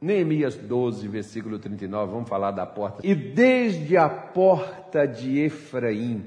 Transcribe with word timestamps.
Neemias 0.00 0.56
12, 0.56 1.08
versículo 1.08 1.58
39, 1.58 2.12
vamos 2.12 2.28
falar 2.28 2.50
da 2.50 2.66
porta. 2.66 3.06
E 3.06 3.14
desde 3.14 3.96
a 3.96 4.08
porta 4.08 5.06
de 5.06 5.38
Efraim, 5.40 6.26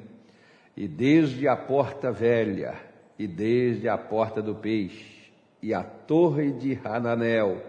e 0.76 0.88
desde 0.88 1.48
a 1.48 1.56
porta 1.56 2.12
velha, 2.12 2.76
e 3.18 3.28
desde 3.28 3.88
a 3.88 3.98
porta 3.98 4.42
do 4.42 4.56
peixe, 4.56 5.32
e 5.62 5.74
a 5.74 5.84
torre 5.84 6.52
de 6.52 6.80
Hananel, 6.84 7.62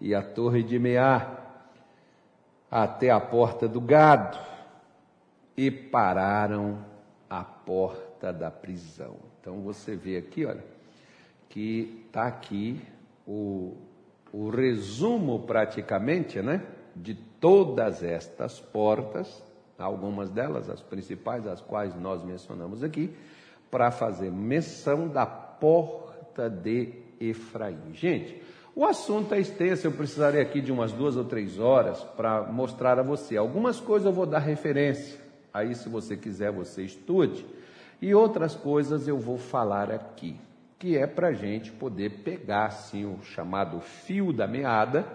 e 0.00 0.14
a 0.14 0.22
torre 0.22 0.62
de 0.62 0.78
Meá, 0.78 1.38
até 2.68 3.10
a 3.10 3.20
porta 3.20 3.68
do 3.68 3.80
gado, 3.80 4.38
e 5.56 5.70
pararam 5.70 6.84
a 7.30 7.44
porta 7.44 8.32
da 8.32 8.50
prisão. 8.50 9.16
Então 9.40 9.60
você 9.60 9.94
vê 9.94 10.16
aqui, 10.16 10.44
olha, 10.44 10.64
que 11.48 12.04
está 12.06 12.26
aqui 12.26 12.80
o 13.24 13.76
o 14.32 14.48
resumo 14.50 15.40
praticamente, 15.40 16.40
né, 16.40 16.62
de 16.94 17.14
todas 17.14 18.02
estas 18.02 18.58
portas, 18.58 19.42
algumas 19.78 20.30
delas, 20.30 20.68
as 20.70 20.80
principais, 20.80 21.46
as 21.46 21.60
quais 21.60 21.94
nós 21.94 22.24
mencionamos 22.24 22.82
aqui, 22.82 23.14
para 23.70 23.90
fazer 23.90 24.30
menção 24.30 25.08
da 25.08 25.26
porta 25.26 26.48
de 26.48 26.92
Efraim. 27.20 27.92
Gente, 27.92 28.42
o 28.74 28.84
assunto 28.84 29.34
é 29.34 29.40
extenso, 29.40 29.86
eu 29.86 29.92
precisaria 29.92 30.42
aqui 30.42 30.60
de 30.60 30.70
umas 30.70 30.92
duas 30.92 31.16
ou 31.16 31.24
três 31.24 31.58
horas 31.58 32.02
para 32.16 32.42
mostrar 32.42 32.98
a 32.98 33.02
você. 33.02 33.36
Algumas 33.36 33.80
coisas 33.80 34.06
eu 34.06 34.12
vou 34.12 34.26
dar 34.26 34.38
referência, 34.38 35.18
aí 35.52 35.74
se 35.74 35.88
você 35.88 36.16
quiser 36.16 36.52
você 36.52 36.82
estude, 36.82 37.46
e 38.00 38.14
outras 38.14 38.54
coisas 38.54 39.08
eu 39.08 39.18
vou 39.18 39.38
falar 39.38 39.90
aqui 39.90 40.36
que 40.78 40.96
é 40.96 41.06
para 41.06 41.28
a 41.28 41.32
gente 41.32 41.72
poder 41.72 42.22
pegar 42.22 42.66
assim 42.66 43.04
o 43.04 43.22
chamado 43.22 43.80
fio 43.80 44.32
da 44.32 44.46
meada 44.46 45.06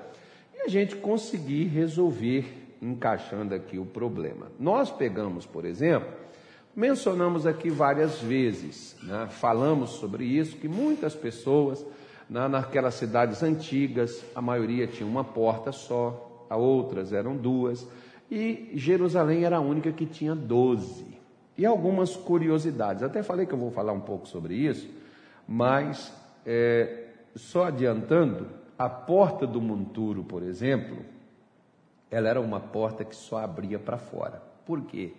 e 0.55 0.61
a 0.61 0.67
gente 0.67 0.95
conseguir 0.95 1.65
resolver 1.65 2.75
encaixando 2.81 3.53
aqui 3.53 3.77
o 3.77 3.85
problema. 3.85 4.47
Nós 4.59 4.89
pegamos, 4.89 5.45
por 5.45 5.65
exemplo, 5.65 6.09
mencionamos 6.75 7.45
aqui 7.45 7.69
várias 7.69 8.19
vezes, 8.19 8.95
né, 9.03 9.27
falamos 9.29 9.91
sobre 9.91 10.25
isso, 10.25 10.57
que 10.57 10.67
muitas 10.67 11.13
pessoas 11.13 11.85
na, 12.27 12.49
naquelas 12.49 12.95
cidades 12.95 13.43
antigas, 13.43 14.23
a 14.33 14.41
maioria 14.41 14.87
tinha 14.87 15.07
uma 15.07 15.23
porta 15.23 15.71
só, 15.71 16.47
a 16.49 16.55
outras 16.55 17.13
eram 17.13 17.35
duas, 17.35 17.87
e 18.31 18.71
Jerusalém 18.73 19.43
era 19.43 19.57
a 19.57 19.61
única 19.61 19.91
que 19.91 20.05
tinha 20.05 20.33
doze. 20.33 21.19
E 21.57 21.65
algumas 21.65 22.15
curiosidades, 22.15 23.03
até 23.03 23.21
falei 23.21 23.45
que 23.45 23.53
eu 23.53 23.57
vou 23.57 23.69
falar 23.69 23.91
um 23.91 23.99
pouco 23.99 24.27
sobre 24.27 24.55
isso, 24.55 24.89
mas, 25.53 26.13
é, 26.45 27.07
só 27.35 27.65
adiantando, 27.65 28.47
a 28.79 28.87
porta 28.87 29.45
do 29.45 29.59
monturo, 29.59 30.23
por 30.23 30.43
exemplo, 30.43 31.05
ela 32.09 32.29
era 32.29 32.39
uma 32.39 32.61
porta 32.61 33.03
que 33.03 33.13
só 33.13 33.39
abria 33.39 33.77
para 33.77 33.97
fora. 33.97 34.41
Por 34.65 34.83
quê? 34.83 35.13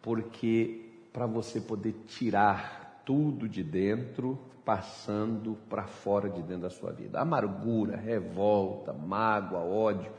Porque 0.00 0.82
para 1.12 1.26
você 1.26 1.60
poder 1.60 1.94
tirar 2.06 3.02
tudo 3.04 3.46
de 3.46 3.62
dentro, 3.62 4.38
passando 4.64 5.58
para 5.68 5.84
fora 5.84 6.30
de 6.30 6.40
dentro 6.40 6.62
da 6.62 6.70
sua 6.70 6.92
vida. 6.92 7.20
Amargura, 7.20 7.98
revolta, 7.98 8.94
mágoa, 8.94 9.60
ódio, 9.60 10.10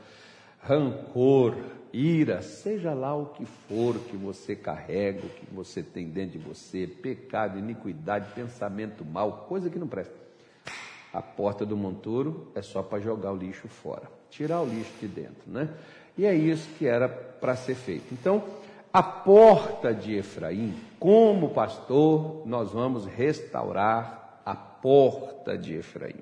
rancor, 0.68 1.56
ira, 1.90 2.42
seja 2.42 2.92
lá 2.92 3.16
o 3.16 3.26
que 3.26 3.46
for 3.46 3.94
que 3.94 4.16
você 4.16 4.54
carrega, 4.54 5.24
o 5.24 5.30
que 5.30 5.46
você 5.50 5.82
tem 5.82 6.08
dentro 6.10 6.38
de 6.38 6.46
você, 6.46 6.86
pecado, 6.86 7.58
iniquidade, 7.58 8.30
pensamento 8.34 9.02
mal, 9.02 9.46
coisa 9.48 9.70
que 9.70 9.78
não 9.78 9.88
presta. 9.88 10.14
A 11.10 11.22
porta 11.22 11.64
do 11.64 11.74
monturo 11.74 12.52
é 12.54 12.60
só 12.60 12.82
para 12.82 13.00
jogar 13.00 13.32
o 13.32 13.36
lixo 13.36 13.66
fora, 13.66 14.02
tirar 14.28 14.60
o 14.60 14.66
lixo 14.66 14.92
de 15.00 15.08
dentro, 15.08 15.50
né? 15.50 15.70
E 16.18 16.26
é 16.26 16.34
isso 16.34 16.68
que 16.76 16.86
era 16.86 17.08
para 17.08 17.56
ser 17.56 17.74
feito. 17.74 18.12
Então, 18.12 18.44
a 18.92 19.02
porta 19.02 19.94
de 19.94 20.16
Efraim, 20.16 20.74
como 21.00 21.50
pastor, 21.50 22.42
nós 22.46 22.72
vamos 22.72 23.06
restaurar 23.06 24.42
a 24.44 24.54
porta 24.54 25.56
de 25.56 25.76
Efraim. 25.76 26.20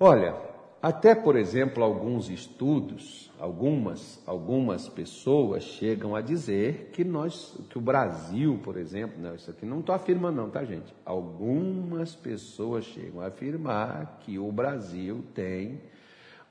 Olha, 0.00 0.34
até, 0.82 1.14
por 1.14 1.36
exemplo, 1.36 1.84
alguns 1.84 2.28
estudos, 2.28 3.30
algumas, 3.38 4.20
algumas 4.26 4.88
pessoas 4.88 5.62
chegam 5.62 6.16
a 6.16 6.20
dizer 6.20 6.90
que 6.92 7.04
nós, 7.04 7.56
que 7.70 7.78
o 7.78 7.80
Brasil, 7.80 8.58
por 8.64 8.76
exemplo, 8.76 9.22
não, 9.22 9.32
isso 9.36 9.48
aqui 9.48 9.64
não 9.64 9.78
estou 9.78 9.94
afirmando 9.94 10.42
não, 10.42 10.50
tá 10.50 10.64
gente? 10.64 10.92
Algumas 11.04 12.16
pessoas 12.16 12.84
chegam 12.84 13.20
a 13.20 13.28
afirmar 13.28 14.18
que 14.22 14.40
o 14.40 14.50
Brasil 14.50 15.24
tem 15.32 15.80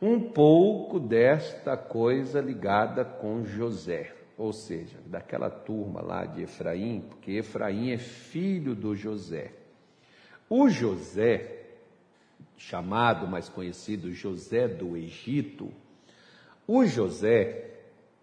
um 0.02 0.18
pouco 0.18 0.98
desta 0.98 1.76
coisa 1.76 2.40
ligada 2.40 3.04
com 3.04 3.44
José, 3.44 4.14
ou 4.38 4.54
seja, 4.54 4.98
daquela 5.08 5.50
turma 5.50 6.02
lá 6.02 6.26
de 6.26 6.44
Efraim, 6.44 7.02
porque 7.02 7.34
Efraim 7.34 7.92
é 7.92 7.98
filho 7.98 8.74
do 8.76 8.96
José. 8.96 9.52
O 10.50 10.70
José, 10.70 11.61
chamado, 12.62 13.28
mais 13.28 13.50
conhecido, 13.50 14.14
José 14.14 14.68
do 14.68 14.96
Egito, 14.96 15.72
o 16.68 16.86
José, 16.86 17.72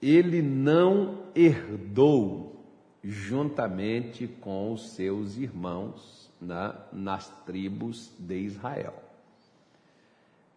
ele 0.00 0.40
não 0.40 1.24
herdou 1.34 2.64
juntamente 3.02 4.26
com 4.26 4.72
os 4.72 4.90
seus 4.90 5.36
irmãos 5.36 6.30
na, 6.40 6.76
nas 6.92 7.28
tribos 7.44 8.12
de 8.18 8.38
Israel. 8.38 8.94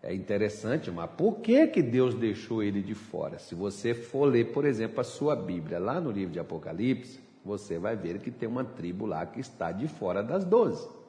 É 0.03 0.13
interessante, 0.13 0.89
mas 0.91 1.09
por 1.11 1.39
que, 1.39 1.67
que 1.67 1.81
Deus 1.81 2.15
deixou 2.15 2.63
ele 2.63 2.81
de 2.81 2.95
fora? 2.95 3.39
Se 3.39 3.55
você 3.55 3.93
for 3.93 4.25
ler, 4.25 4.51
por 4.51 4.65
exemplo, 4.65 4.99
a 5.01 5.03
sua 5.03 5.35
Bíblia, 5.35 5.79
lá 5.79 5.99
no 5.99 6.11
livro 6.11 6.33
de 6.33 6.39
Apocalipse, 6.39 7.19
você 7.43 7.77
vai 7.77 7.95
ver 7.95 8.19
que 8.19 8.31
tem 8.31 8.47
uma 8.47 8.63
tribo 8.63 9.05
lá 9.05 9.25
que 9.25 9.39
está 9.39 9.71
de 9.71 9.87
fora 9.87 10.23
das 10.23 10.45
doze 10.45 11.00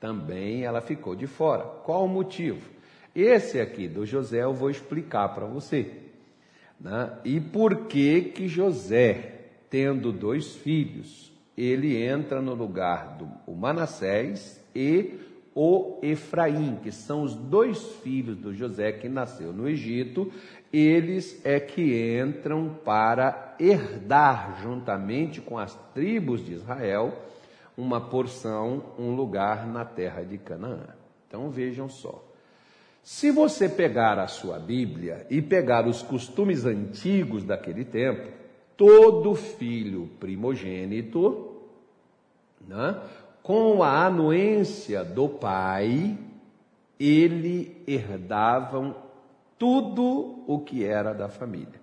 também 0.00 0.64
ela 0.64 0.80
ficou 0.80 1.14
de 1.14 1.26
fora. 1.26 1.64
Qual 1.84 2.04
o 2.04 2.08
motivo? 2.08 2.68
Esse 3.14 3.60
aqui 3.60 3.88
do 3.88 4.06
José 4.06 4.42
eu 4.42 4.52
vou 4.52 4.70
explicar 4.70 5.28
para 5.30 5.46
você. 5.46 5.90
Né? 6.80 7.12
E 7.24 7.40
por 7.40 7.86
que 7.86 8.22
que 8.22 8.46
José, 8.46 9.46
tendo 9.68 10.12
dois 10.12 10.54
filhos, 10.56 11.32
ele 11.56 12.00
entra 12.00 12.40
no 12.40 12.54
lugar 12.54 13.18
do 13.18 13.52
Manassés 13.52 14.62
e 14.74 15.18
o 15.54 15.98
Efraim, 16.02 16.78
que 16.80 16.92
são 16.92 17.22
os 17.22 17.34
dois 17.34 17.82
filhos 17.96 18.36
do 18.36 18.54
José 18.54 18.92
que 18.92 19.08
nasceu 19.08 19.52
no 19.52 19.68
Egito, 19.68 20.30
eles 20.72 21.44
é 21.44 21.58
que 21.58 22.16
entram 22.22 22.78
para 22.84 23.56
herdar 23.58 24.60
juntamente 24.62 25.40
com 25.40 25.58
as 25.58 25.74
tribos 25.92 26.46
de 26.46 26.52
Israel 26.52 27.12
uma 27.78 28.00
porção, 28.00 28.82
um 28.98 29.14
lugar 29.14 29.64
na 29.64 29.84
terra 29.84 30.24
de 30.24 30.36
Canaã. 30.36 30.88
Então 31.28 31.48
vejam 31.48 31.88
só. 31.88 32.24
Se 33.04 33.30
você 33.30 33.68
pegar 33.68 34.18
a 34.18 34.26
sua 34.26 34.58
Bíblia 34.58 35.24
e 35.30 35.40
pegar 35.40 35.86
os 35.86 36.02
costumes 36.02 36.64
antigos 36.64 37.44
daquele 37.44 37.84
tempo, 37.84 38.32
todo 38.76 39.36
filho 39.36 40.10
primogênito, 40.18 41.56
né, 42.66 43.00
com 43.44 43.84
a 43.84 44.06
anuência 44.06 45.04
do 45.04 45.28
pai, 45.28 46.18
ele 46.98 47.80
herdavam 47.86 48.96
tudo 49.56 50.42
o 50.48 50.58
que 50.58 50.84
era 50.84 51.12
da 51.12 51.28
família. 51.28 51.80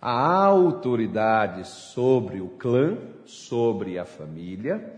A 0.00 0.44
autoridade 0.44 1.66
sobre 1.66 2.40
o 2.40 2.48
clã, 2.50 2.98
sobre 3.24 3.98
a 3.98 4.04
família, 4.04 4.94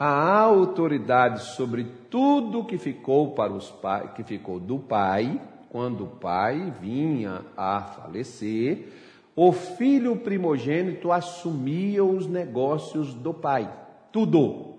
a 0.00 0.40
autoridade 0.40 1.42
sobre 1.42 1.84
tudo 2.08 2.64
que 2.64 2.78
ficou 2.78 3.32
para 3.32 3.52
os 3.52 3.70
pai, 3.70 4.14
que 4.14 4.24
ficou 4.24 4.58
do 4.58 4.78
pai, 4.78 5.38
quando 5.68 6.04
o 6.04 6.06
pai 6.06 6.72
vinha 6.80 7.42
a 7.54 7.82
falecer, 7.82 8.88
o 9.36 9.52
filho 9.52 10.16
primogênito 10.16 11.12
assumia 11.12 12.02
os 12.02 12.26
negócios 12.26 13.12
do 13.12 13.34
pai, 13.34 13.70
tudo. 14.10 14.76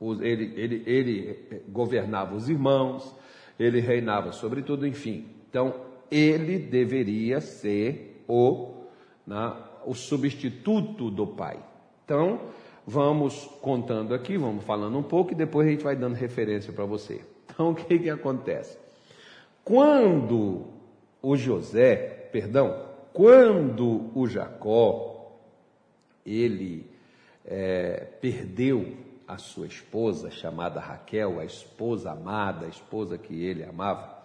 Ele, 0.00 0.52
ele, 0.56 0.82
ele 0.84 1.62
governava 1.68 2.34
os 2.34 2.48
irmãos, 2.48 3.14
ele 3.56 3.78
reinava 3.78 4.32
sobre 4.32 4.62
tudo, 4.62 4.84
enfim. 4.84 5.26
Então, 5.48 5.74
ele 6.10 6.58
deveria 6.58 7.40
ser 7.40 8.24
o, 8.26 8.82
né, 9.24 9.54
o 9.86 9.94
substituto 9.94 11.08
do 11.08 11.24
pai. 11.24 11.58
Então, 12.04 12.40
vamos 12.86 13.46
contando 13.60 14.14
aqui, 14.14 14.36
vamos 14.36 14.64
falando 14.64 14.96
um 14.96 15.02
pouco 15.02 15.32
e 15.32 15.34
depois 15.34 15.66
a 15.66 15.70
gente 15.70 15.84
vai 15.84 15.96
dando 15.96 16.14
referência 16.14 16.72
para 16.72 16.84
você. 16.84 17.20
Então, 17.44 17.70
o 17.70 17.74
que 17.74 17.98
que 17.98 18.10
acontece? 18.10 18.78
Quando 19.64 20.66
o 21.20 21.36
José, 21.36 22.28
perdão, 22.30 22.86
quando 23.12 24.10
o 24.14 24.26
Jacó, 24.26 25.32
ele 26.24 26.88
é, 27.44 28.06
perdeu 28.20 28.96
a 29.26 29.38
sua 29.38 29.66
esposa, 29.66 30.30
chamada 30.30 30.78
Raquel, 30.78 31.40
a 31.40 31.44
esposa 31.44 32.12
amada, 32.12 32.66
a 32.66 32.68
esposa 32.68 33.18
que 33.18 33.44
ele 33.44 33.64
amava, 33.64 34.16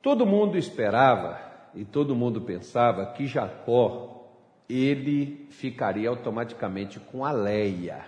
Todo 0.00 0.24
mundo 0.24 0.56
esperava 0.56 1.40
e 1.74 1.84
todo 1.84 2.14
mundo 2.14 2.40
pensava 2.40 3.04
que 3.06 3.26
Jacó 3.26 4.17
ele 4.68 5.46
ficaria 5.50 6.08
automaticamente 6.08 7.00
com 7.00 7.24
a 7.24 7.32
Leia, 7.32 8.04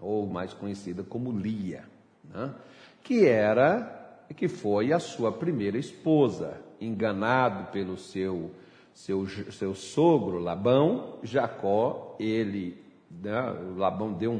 ou 0.00 0.26
mais 0.26 0.52
conhecida 0.52 1.02
como 1.02 1.32
Lia, 1.32 1.84
né? 2.24 2.54
que 3.02 3.26
era 3.26 4.00
que 4.36 4.48
foi 4.48 4.92
a 4.92 4.98
sua 4.98 5.30
primeira 5.30 5.78
esposa, 5.78 6.60
enganado 6.80 7.70
pelo 7.70 7.96
seu 7.96 8.50
seu, 8.94 9.26
seu 9.26 9.74
sogro 9.74 10.38
Labão, 10.38 11.18
Jacó, 11.22 12.16
ele, 12.18 12.80
né, 13.10 13.52
Labão 13.76 14.12
deu 14.12 14.32
um 14.32 14.38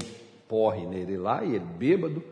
porre 0.48 0.86
nele 0.86 1.16
lá, 1.16 1.44
e 1.44 1.56
ele 1.56 1.64
bêbado, 1.64 2.22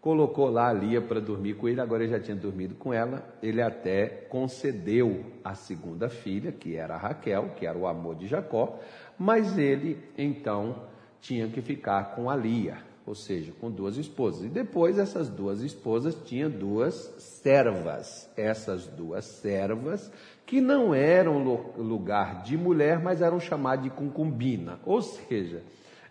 colocou 0.00 0.48
lá 0.48 0.68
a 0.68 0.72
Lia 0.72 1.00
para 1.00 1.20
dormir 1.20 1.54
com 1.54 1.68
ele, 1.68 1.80
agora 1.80 2.02
ele 2.02 2.12
já 2.12 2.20
tinha 2.20 2.36
dormido 2.36 2.74
com 2.74 2.92
ela, 2.92 3.22
ele 3.42 3.60
até 3.60 4.06
concedeu 4.06 5.24
a 5.44 5.54
segunda 5.54 6.08
filha, 6.08 6.50
que 6.50 6.74
era 6.74 6.96
Raquel, 6.96 7.50
que 7.56 7.66
era 7.66 7.76
o 7.76 7.86
amor 7.86 8.16
de 8.16 8.26
Jacó, 8.26 8.78
mas 9.18 9.58
ele 9.58 9.98
então 10.16 10.84
tinha 11.20 11.48
que 11.48 11.60
ficar 11.60 12.14
com 12.14 12.30
a 12.30 12.36
Lia, 12.36 12.78
ou 13.06 13.14
seja, 13.14 13.52
com 13.60 13.70
duas 13.70 13.96
esposas. 13.98 14.44
E 14.44 14.48
depois 14.48 14.98
essas 14.98 15.28
duas 15.28 15.60
esposas 15.60 16.14
tinham 16.24 16.50
duas 16.50 16.94
servas. 17.18 18.30
Essas 18.36 18.86
duas 18.86 19.24
servas 19.24 20.10
que 20.46 20.60
não 20.60 20.94
eram 20.94 21.38
lugar 21.76 22.42
de 22.42 22.56
mulher, 22.56 23.00
mas 23.00 23.20
eram 23.20 23.38
chamadas 23.38 23.84
de 23.84 23.90
concubina, 23.90 24.80
ou 24.84 25.02
seja, 25.02 25.62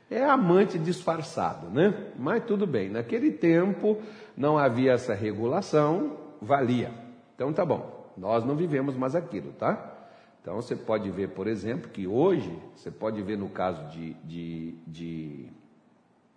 é 0.09 0.23
amante 0.23 0.79
disfarçado, 0.79 1.69
né? 1.69 2.11
Mas 2.17 2.43
tudo 2.45 2.65
bem, 2.65 2.89
naquele 2.89 3.31
tempo 3.31 4.01
não 4.35 4.57
havia 4.57 4.93
essa 4.93 5.13
regulação, 5.13 6.17
valia. 6.41 6.91
Então 7.35 7.53
tá 7.53 7.63
bom, 7.63 8.11
nós 8.17 8.43
não 8.43 8.55
vivemos 8.55 8.95
mais 8.95 9.15
aquilo, 9.15 9.51
tá? 9.53 9.97
Então 10.41 10.55
você 10.55 10.75
pode 10.75 11.09
ver, 11.11 11.29
por 11.29 11.47
exemplo, 11.47 11.89
que 11.89 12.07
hoje, 12.07 12.57
você 12.75 12.89
pode 12.89 13.21
ver 13.21 13.37
no 13.37 13.49
caso 13.49 13.85
de, 13.89 14.13
de, 14.23 14.75
de 14.87 15.49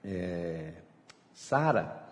é, 0.05 0.73
Sara, 1.33 2.03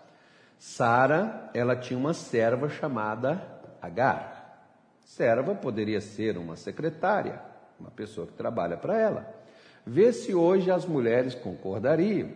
Sara, 0.57 1.49
ela 1.53 1.75
tinha 1.75 1.97
uma 1.97 2.13
serva 2.13 2.69
chamada 2.69 3.41
Agar. 3.81 4.67
Serva 5.03 5.55
poderia 5.55 5.99
ser 5.99 6.37
uma 6.37 6.55
secretária, 6.55 7.41
uma 7.79 7.89
pessoa 7.89 8.27
que 8.27 8.33
trabalha 8.33 8.77
para 8.77 8.95
ela. 8.97 9.40
Vê 9.85 10.13
se 10.13 10.33
hoje 10.33 10.69
as 10.69 10.85
mulheres 10.85 11.35
concordariam 11.35 12.29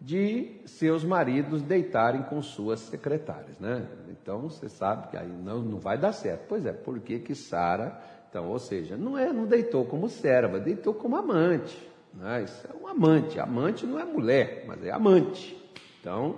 de 0.00 0.60
seus 0.66 1.04
maridos 1.04 1.62
deitarem 1.62 2.22
com 2.24 2.42
suas 2.42 2.80
secretárias, 2.80 3.58
né? 3.58 3.86
Então 4.10 4.42
você 4.42 4.68
sabe 4.68 5.08
que 5.08 5.16
aí 5.16 5.28
não, 5.28 5.60
não 5.60 5.78
vai 5.78 5.96
dar 5.96 6.12
certo. 6.12 6.44
Pois 6.48 6.66
é, 6.66 6.72
por 6.72 7.00
que 7.00 7.34
Sara, 7.34 7.98
então, 8.28 8.48
ou 8.48 8.58
seja, 8.58 8.96
não 8.96 9.16
é, 9.16 9.32
não 9.32 9.46
deitou 9.46 9.86
como 9.86 10.08
serva, 10.08 10.60
deitou 10.60 10.92
como 10.92 11.16
amante, 11.16 11.76
né? 12.12 12.42
Isso 12.42 12.66
é 12.66 12.84
um 12.84 12.86
amante. 12.86 13.40
Amante 13.40 13.86
não 13.86 13.98
é 13.98 14.04
mulher, 14.04 14.64
mas 14.66 14.84
é 14.84 14.90
amante. 14.90 15.56
Então, 16.00 16.36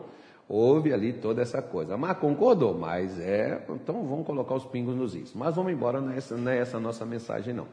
houve 0.49 0.93
ali 0.93 1.13
toda 1.13 1.43
essa 1.43 1.61
coisa. 1.61 1.97
Mas 1.97 2.17
concordou, 2.19 2.77
mas 2.79 3.19
é. 3.21 3.63
Então 3.69 4.07
vamos 4.07 4.27
colocar 4.27 4.55
os 4.55 4.65
pingos 4.65 4.97
nos 4.97 5.15
is. 5.15 5.35
Mas 5.35 5.55
vamos 5.55 5.73
embora, 5.73 6.01
não 6.01 6.13
é, 6.13 6.17
essa, 6.17 6.37
não 6.37 6.51
é 6.51 6.59
essa 6.59 6.81
nossa 6.81 7.05
mensagem, 7.05 7.53
não. 7.53 7.67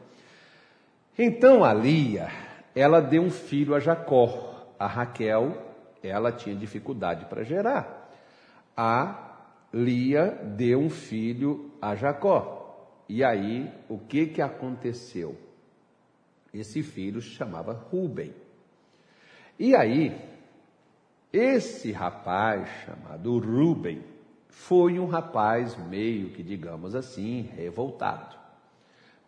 Então 1.18 1.64
a 1.64 1.72
Lia, 1.72 2.28
ela 2.76 3.00
deu 3.00 3.22
um 3.22 3.30
filho 3.30 3.74
a 3.74 3.80
Jacó. 3.80 4.52
A 4.78 4.86
Raquel, 4.86 5.56
ela 6.02 6.30
tinha 6.30 6.54
dificuldade 6.54 7.24
para 7.24 7.42
gerar. 7.42 8.12
A 8.76 9.38
Lia 9.72 10.32
deu 10.44 10.80
um 10.80 10.90
filho 10.90 11.72
a 11.80 11.94
Jacó. 11.94 13.02
E 13.08 13.24
aí, 13.24 13.72
o 13.88 13.98
que 13.98 14.26
que 14.26 14.42
aconteceu? 14.42 15.34
Esse 16.52 16.82
filho 16.82 17.22
se 17.22 17.30
chamava 17.30 17.72
Ruben. 17.72 18.34
E 19.58 19.74
aí, 19.74 20.14
esse 21.32 21.92
rapaz, 21.92 22.68
chamado 22.84 23.38
Ruben, 23.38 24.04
foi 24.50 24.98
um 24.98 25.06
rapaz 25.06 25.74
meio 25.88 26.28
que, 26.30 26.42
digamos 26.42 26.94
assim, 26.94 27.40
revoltado. 27.56 28.36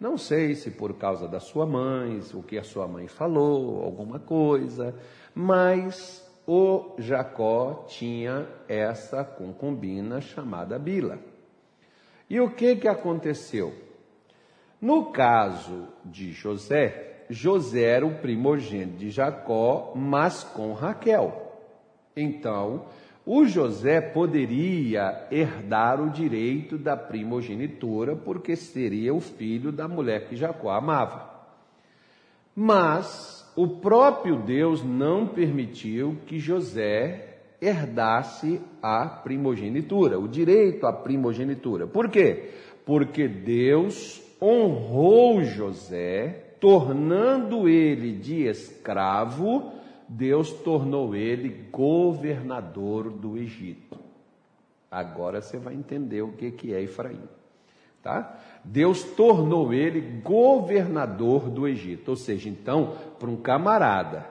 Não 0.00 0.16
sei 0.16 0.54
se 0.54 0.70
por 0.70 0.94
causa 0.94 1.26
da 1.26 1.40
sua 1.40 1.66
mãe, 1.66 2.20
o 2.32 2.42
que 2.42 2.56
a 2.56 2.62
sua 2.62 2.86
mãe 2.86 3.08
falou, 3.08 3.82
alguma 3.82 4.20
coisa, 4.20 4.94
mas 5.34 6.24
o 6.46 6.94
Jacó 6.98 7.84
tinha 7.88 8.46
essa 8.68 9.24
concubina 9.24 10.20
chamada 10.20 10.78
Bila. 10.78 11.18
E 12.30 12.40
o 12.40 12.54
que 12.54 12.76
que 12.76 12.86
aconteceu? 12.86 13.74
No 14.80 15.10
caso 15.10 15.88
de 16.04 16.30
José, 16.30 17.24
José 17.28 17.82
era 17.82 18.06
o 18.06 18.20
primogênito 18.20 18.98
de 18.98 19.10
Jacó, 19.10 19.92
mas 19.96 20.44
com 20.44 20.72
Raquel. 20.72 21.48
Então, 22.16 22.86
o 23.30 23.44
José 23.44 24.00
poderia 24.00 25.26
herdar 25.30 26.00
o 26.00 26.08
direito 26.08 26.78
da 26.78 26.96
primogenitura, 26.96 28.16
porque 28.16 28.56
seria 28.56 29.12
o 29.12 29.20
filho 29.20 29.70
da 29.70 29.86
mulher 29.86 30.26
que 30.26 30.34
Jacó 30.34 30.70
amava. 30.70 31.28
Mas 32.56 33.46
o 33.54 33.68
próprio 33.68 34.38
Deus 34.38 34.82
não 34.82 35.26
permitiu 35.26 36.16
que 36.24 36.38
José 36.38 37.40
herdasse 37.60 38.62
a 38.80 39.04
primogenitura, 39.04 40.18
o 40.18 40.26
direito 40.26 40.86
à 40.86 40.92
primogenitura. 40.94 41.86
Por 41.86 42.08
quê? 42.08 42.48
Porque 42.86 43.28
Deus 43.28 44.22
honrou 44.40 45.44
José, 45.44 46.54
tornando 46.58 47.68
ele 47.68 48.10
de 48.12 48.46
escravo 48.46 49.76
Deus 50.08 50.52
tornou 50.52 51.14
ele 51.14 51.48
governador 51.70 53.10
do 53.10 53.36
Egito. 53.36 53.98
Agora 54.90 55.42
você 55.42 55.58
vai 55.58 55.74
entender 55.74 56.22
o 56.22 56.32
que 56.32 56.72
é 56.72 56.82
Efraim. 56.82 57.20
Tá? 58.02 58.40
Deus 58.64 59.02
tornou 59.02 59.74
ele 59.74 60.00
governador 60.22 61.50
do 61.50 61.68
Egito. 61.68 62.08
Ou 62.08 62.16
seja, 62.16 62.48
então, 62.48 62.96
para 63.18 63.28
um 63.28 63.36
camarada 63.36 64.26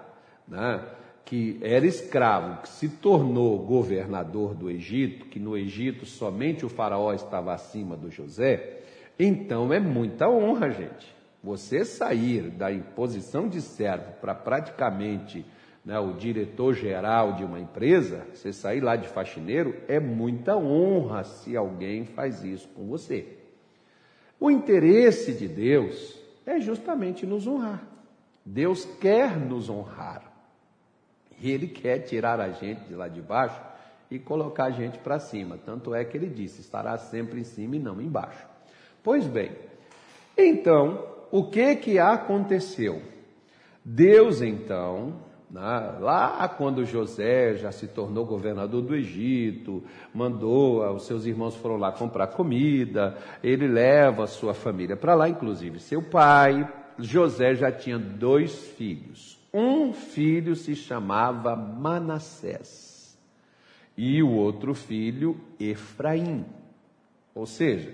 né, 0.47 0.83
que 1.23 1.59
era 1.61 1.85
escravo, 1.85 2.61
que 2.61 2.69
se 2.69 2.89
tornou 2.89 3.59
governador 3.59 4.55
do 4.55 4.71
Egito, 4.71 5.25
que 5.25 5.39
no 5.39 5.55
Egito 5.55 6.05
somente 6.05 6.65
o 6.65 6.69
faraó 6.69 7.13
estava 7.13 7.53
acima 7.53 7.95
do 7.95 8.09
José, 8.09 8.81
então 9.19 9.73
é 9.73 9.79
muita 9.79 10.29
honra, 10.29 10.69
gente. 10.69 11.15
Você 11.43 11.85
sair 11.85 12.49
da 12.49 12.71
imposição 12.71 13.47
de 13.47 13.61
servo 13.61 14.13
para 14.21 14.33
praticamente 14.33 15.45
né, 15.87 15.97
o 15.97 16.15
diretor-geral 16.15 17.37
de 17.37 17.45
uma 17.45 17.61
empresa, 17.61 18.27
você 18.33 18.51
sair 18.51 18.81
lá 18.81 18.97
de 18.97 19.07
faxineiro, 19.07 19.73
é 19.87 20.01
muita 20.01 20.57
honra 20.57 21.23
se 21.23 21.55
alguém 21.55 22.03
faz 22.03 22.43
isso 22.43 22.67
com 22.75 22.87
você. 22.87 23.37
O 24.37 24.51
interesse 24.51 25.31
de 25.31 25.47
Deus 25.47 26.21
é 26.45 26.59
justamente 26.59 27.25
nos 27.25 27.47
honrar. 27.47 27.87
Deus 28.45 28.83
quer 28.99 29.37
nos 29.37 29.69
honrar. 29.69 30.23
E 31.39 31.49
Ele 31.49 31.67
quer 31.67 31.99
tirar 31.99 32.41
a 32.41 32.49
gente 32.49 32.81
de 32.81 32.93
lá 32.93 33.07
de 33.07 33.21
baixo 33.21 33.61
e 34.11 34.19
colocar 34.19 34.65
a 34.65 34.71
gente 34.71 34.97
para 34.99 35.19
cima. 35.19 35.57
Tanto 35.57 35.95
é 35.95 36.03
que 36.03 36.17
Ele 36.17 36.27
disse: 36.27 36.59
estará 36.59 36.97
sempre 36.97 37.39
em 37.39 37.45
cima 37.45 37.77
e 37.77 37.79
não 37.79 38.01
embaixo. 38.01 38.45
Pois 39.01 39.25
bem, 39.25 39.53
então, 40.37 41.01
o 41.31 41.45
que 41.45 41.77
que 41.77 41.97
aconteceu? 41.97 43.01
Deus 43.85 44.41
então 44.41 45.25
Lá, 45.49 46.53
quando 46.57 46.85
José 46.85 47.55
já 47.55 47.71
se 47.71 47.87
tornou 47.87 48.25
governador 48.25 48.81
do 48.81 48.93
Egito, 48.93 49.81
mandou, 50.13 50.85
os 50.93 51.05
seus 51.05 51.25
irmãos 51.25 51.55
foram 51.55 51.77
lá 51.77 51.91
comprar 51.91 52.27
comida, 52.27 53.17
ele 53.41 53.65
leva 53.65 54.25
a 54.25 54.27
sua 54.27 54.53
família 54.53 54.97
para 54.97 55.15
lá, 55.15 55.29
inclusive 55.29 55.79
seu 55.79 56.01
pai. 56.01 56.69
José 56.99 57.55
já 57.55 57.71
tinha 57.71 57.97
dois 57.97 58.53
filhos. 58.69 59.39
Um 59.53 59.93
filho 59.93 60.55
se 60.55 60.75
chamava 60.75 61.55
Manassés 61.55 63.17
e 63.97 64.21
o 64.21 64.31
outro 64.31 64.75
filho 64.75 65.39
Efraim. 65.59 66.45
Ou 67.33 67.45
seja, 67.45 67.93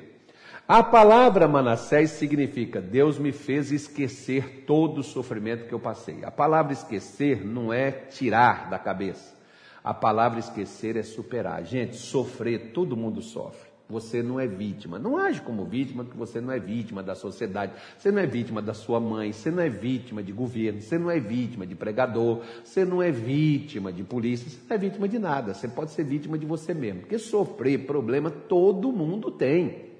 a 0.67 0.81
palavra 0.81 1.47
Manassés 1.47 2.11
significa 2.11 2.81
Deus 2.81 3.19
me 3.19 3.31
fez 3.31 3.71
esquecer 3.71 4.63
todo 4.65 4.99
o 4.99 5.03
sofrimento 5.03 5.67
que 5.67 5.73
eu 5.73 5.79
passei. 5.79 6.23
A 6.23 6.31
palavra 6.31 6.71
esquecer 6.71 7.45
não 7.45 7.73
é 7.73 7.91
tirar 7.91 8.69
da 8.69 8.79
cabeça. 8.79 9.35
A 9.83 9.93
palavra 9.93 10.39
esquecer 10.39 10.95
é 10.95 11.03
superar. 11.03 11.65
Gente, 11.65 11.97
sofrer, 11.97 12.71
todo 12.71 12.95
mundo 12.95 13.21
sofre. 13.21 13.73
Você 13.89 14.23
não 14.23 14.39
é 14.39 14.47
vítima. 14.47 14.97
Não 14.97 15.17
age 15.17 15.41
como 15.41 15.65
vítima, 15.65 16.05
porque 16.05 16.17
você 16.17 16.39
não 16.39 16.53
é 16.53 16.59
vítima 16.59 17.03
da 17.03 17.13
sociedade. 17.13 17.73
Você 17.97 18.09
não 18.09 18.21
é 18.21 18.25
vítima 18.25 18.61
da 18.61 18.73
sua 18.73 18.99
mãe. 18.99 19.33
Você 19.33 19.51
não 19.51 19.61
é 19.61 19.69
vítima 19.69 20.23
de 20.23 20.31
governo. 20.31 20.81
Você 20.81 20.97
não 20.97 21.11
é 21.11 21.19
vítima 21.19 21.67
de 21.67 21.75
pregador. 21.75 22.41
Você 22.63 22.85
não 22.85 23.03
é 23.03 23.11
vítima 23.11 23.91
de 23.91 24.03
polícia. 24.03 24.49
Você 24.49 24.61
não 24.69 24.75
é 24.75 24.79
vítima 24.79 25.09
de 25.09 25.19
nada. 25.19 25.53
Você 25.53 25.67
pode 25.67 25.91
ser 25.91 26.05
vítima 26.05 26.37
de 26.37 26.45
você 26.45 26.73
mesmo. 26.73 27.01
Porque 27.01 27.19
sofrer 27.19 27.85
problema 27.85 28.31
todo 28.31 28.91
mundo 28.93 29.29
tem. 29.29 29.92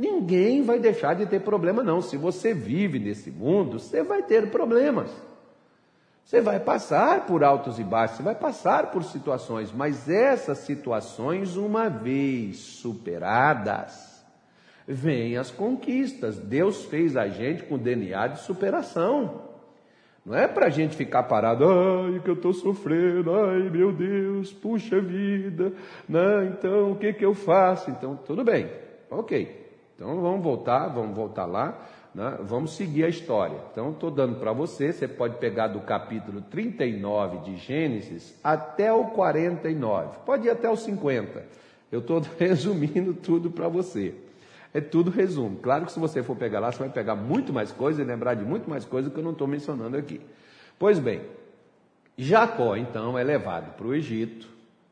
Ninguém 0.00 0.62
vai 0.62 0.78
deixar 0.78 1.12
de 1.12 1.26
ter 1.26 1.40
problema, 1.40 1.82
não. 1.82 2.00
Se 2.00 2.16
você 2.16 2.54
vive 2.54 2.98
nesse 2.98 3.30
mundo, 3.30 3.78
você 3.78 4.02
vai 4.02 4.22
ter 4.22 4.50
problemas. 4.50 5.10
Você 6.24 6.40
vai 6.40 6.58
passar 6.58 7.26
por 7.26 7.44
altos 7.44 7.78
e 7.78 7.84
baixos, 7.84 8.16
você 8.16 8.22
vai 8.22 8.34
passar 8.34 8.90
por 8.92 9.04
situações, 9.04 9.70
mas 9.70 10.08
essas 10.08 10.56
situações, 10.60 11.54
uma 11.54 11.90
vez 11.90 12.56
superadas, 12.56 14.24
vêm 14.88 15.36
as 15.36 15.50
conquistas. 15.50 16.38
Deus 16.38 16.86
fez 16.86 17.14
a 17.14 17.28
gente 17.28 17.64
com 17.64 17.76
DNA 17.76 18.28
de 18.28 18.40
superação. 18.40 19.50
Não 20.24 20.34
é 20.34 20.48
para 20.48 20.68
a 20.68 20.70
gente 20.70 20.96
ficar 20.96 21.24
parado, 21.24 21.66
ai, 21.68 22.20
que 22.20 22.30
eu 22.30 22.34
estou 22.34 22.54
sofrendo, 22.54 23.34
ai, 23.34 23.68
meu 23.68 23.92
Deus, 23.92 24.50
puxa 24.50 24.98
vida, 24.98 25.74
não, 26.08 26.44
então 26.44 26.92
o 26.92 26.96
que, 26.96 27.12
que 27.12 27.24
eu 27.24 27.34
faço? 27.34 27.90
Então, 27.90 28.16
tudo 28.16 28.42
bem, 28.42 28.70
ok. 29.10 29.60
Então 30.00 30.18
vamos 30.18 30.42
voltar, 30.42 30.88
vamos 30.88 31.14
voltar 31.14 31.44
lá, 31.44 31.78
né? 32.14 32.38
vamos 32.40 32.74
seguir 32.74 33.04
a 33.04 33.08
história. 33.10 33.58
Então 33.70 33.90
estou 33.90 34.10
dando 34.10 34.36
para 34.36 34.50
você, 34.50 34.94
você 34.94 35.06
pode 35.06 35.36
pegar 35.36 35.68
do 35.68 35.80
capítulo 35.80 36.40
39 36.40 37.40
de 37.40 37.58
Gênesis 37.58 38.34
até 38.42 38.90
o 38.90 39.08
49, 39.08 40.20
pode 40.24 40.46
ir 40.46 40.50
até 40.50 40.70
o 40.70 40.74
50. 40.74 41.44
Eu 41.92 42.00
estou 42.00 42.22
resumindo 42.40 43.12
tudo 43.12 43.50
para 43.50 43.68
você. 43.68 44.14
É 44.72 44.80
tudo 44.80 45.10
resumo. 45.10 45.58
Claro 45.58 45.84
que 45.84 45.92
se 45.92 46.00
você 46.00 46.22
for 46.22 46.34
pegar 46.34 46.60
lá, 46.60 46.72
você 46.72 46.78
vai 46.78 46.88
pegar 46.88 47.14
muito 47.14 47.52
mais 47.52 47.70
coisa 47.70 48.00
e 48.00 48.04
lembrar 48.04 48.32
de 48.32 48.44
muito 48.44 48.70
mais 48.70 48.86
coisa 48.86 49.10
que 49.10 49.18
eu 49.18 49.22
não 49.22 49.32
estou 49.32 49.46
mencionando 49.46 49.98
aqui. 49.98 50.18
Pois 50.78 50.98
bem, 50.98 51.20
Jacó 52.16 52.74
então 52.74 53.18
é 53.18 53.22
levado 53.22 53.74
para 53.74 53.86
o 53.86 53.94
Egito, 53.94 54.48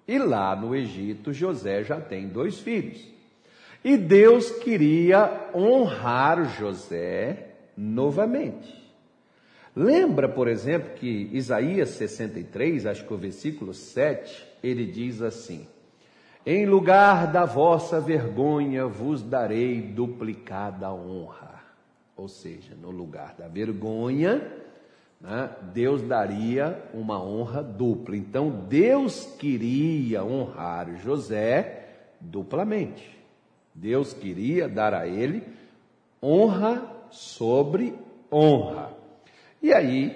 e 0.07 0.19
lá 0.19 0.55
no 0.55 0.77
Egito 0.77 1.33
José 1.33 1.83
já 1.83 1.99
tem 1.99 2.29
dois 2.29 2.59
filhos. 2.59 3.17
E 3.85 3.97
Deus 3.97 4.51
queria 4.51 5.51
honrar 5.55 6.45
José 6.59 7.55
novamente. 7.77 8.77
Lembra, 9.75 10.29
por 10.29 10.49
exemplo, 10.49 10.91
que 10.95 11.31
Isaías 11.33 11.91
63, 11.91 12.87
acho 12.87 13.07
que 13.07 13.15
o 13.15 13.19
versículo 13.19 13.73
7, 13.73 14.45
ele 14.63 14.85
diz 14.85 15.23
assim: 15.23 15.67
em 16.51 16.65
lugar 16.65 17.31
da 17.31 17.45
vossa 17.45 18.01
vergonha 18.01 18.87
vos 18.87 19.23
darei 19.23 19.83
duplicada 19.83 20.91
honra. 20.91 21.63
Ou 22.17 22.27
seja, 22.27 22.75
no 22.75 22.91
lugar 22.91 23.35
da 23.39 23.47
vergonha, 23.49 24.51
né, 25.21 25.51
Deus 25.75 26.01
daria 26.01 26.83
uma 26.95 27.23
honra 27.23 27.63
dupla. 27.63 28.17
Então 28.17 28.49
Deus 28.67 29.27
queria 29.39 30.25
honrar 30.25 30.97
José 30.97 31.87
duplamente. 32.19 33.18
Deus 33.81 34.13
queria 34.13 34.69
dar 34.69 34.93
a 34.93 35.07
ele 35.07 35.43
honra 36.21 36.83
sobre 37.11 37.95
honra. 38.31 38.91
E 39.63 39.73
aí, 39.73 40.15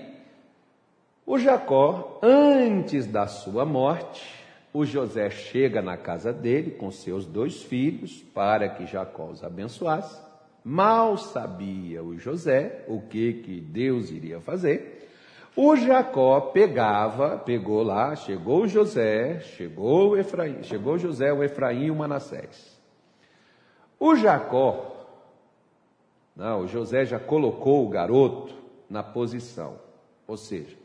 o 1.25 1.38
Jacó, 1.38 2.19
antes 2.23 3.07
da 3.07 3.28
sua 3.28 3.64
morte, 3.64 4.23
o 4.73 4.85
José 4.85 5.31
chega 5.31 5.81
na 5.81 5.97
casa 5.97 6.33
dele 6.33 6.73
com 6.73 6.90
seus 6.90 7.25
dois 7.25 7.62
filhos 7.62 8.21
para 8.35 8.69
que 8.69 8.87
Jacó 8.87 9.26
os 9.26 9.45
abençoasse. 9.45 10.21
Mal 10.64 11.16
sabia 11.16 12.02
o 12.02 12.19
José 12.19 12.85
o 12.88 13.00
que, 13.00 13.35
que 13.35 13.61
Deus 13.61 14.11
iria 14.11 14.40
fazer. 14.40 15.09
O 15.54 15.76
Jacó 15.76 16.40
pegava, 16.40 17.37
pegou 17.38 17.83
lá, 17.83 18.16
chegou 18.16 18.62
o 18.62 18.69
José, 18.69 19.40
chegou 19.40 20.16
Efraim, 20.16 20.62
chegou 20.62 20.99
José, 20.99 21.33
o 21.33 21.45
Efraim 21.45 21.87
e 21.87 21.90
o 21.90 21.97
Manassés. 21.97 22.72
O 24.04 24.16
Jacó, 24.16 25.06
não, 26.35 26.62
o 26.62 26.66
José 26.66 27.04
já 27.04 27.21
colocou 27.21 27.87
o 27.87 27.88
garoto 27.88 28.52
na 28.90 29.00
posição, 29.00 29.78
ou 30.26 30.37
seja, 30.37 30.76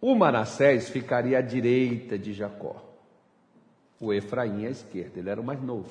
o 0.00 0.14
Manassés 0.14 0.88
ficaria 0.88 1.36
à 1.36 1.42
direita 1.42 2.18
de 2.18 2.32
Jacó. 2.32 2.82
O 4.00 4.14
Efraim 4.14 4.64
à 4.64 4.70
esquerda, 4.70 5.18
ele 5.18 5.28
era 5.28 5.38
o 5.38 5.44
mais 5.44 5.60
novo. 5.62 5.90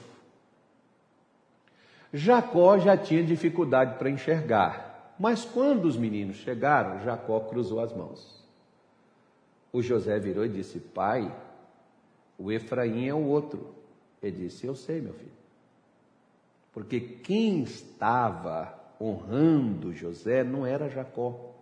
Jacó 2.12 2.80
já 2.80 2.98
tinha 2.98 3.24
dificuldade 3.24 4.00
para 4.00 4.10
enxergar, 4.10 5.14
mas 5.20 5.46
quando 5.46 5.86
os 5.86 5.96
meninos 5.96 6.38
chegaram, 6.38 7.04
Jacó 7.04 7.40
cruzou 7.42 7.80
as 7.80 7.94
mãos. 7.94 8.44
O 9.72 9.80
José 9.80 10.18
virou 10.18 10.44
e 10.44 10.50
disse: 10.50 10.80
Pai, 10.80 11.32
o 12.36 12.52
Efraim 12.52 13.08
é 13.08 13.14
o 13.14 13.28
outro. 13.28 13.76
Ele 14.24 14.48
disse: 14.48 14.66
Eu 14.66 14.74
sei, 14.74 15.00
meu 15.00 15.14
filho. 15.14 15.45
Porque 16.76 17.00
quem 17.00 17.64
estava 17.64 18.78
honrando 19.00 19.94
José 19.94 20.44
não 20.44 20.66
era 20.66 20.90
Jacó, 20.90 21.56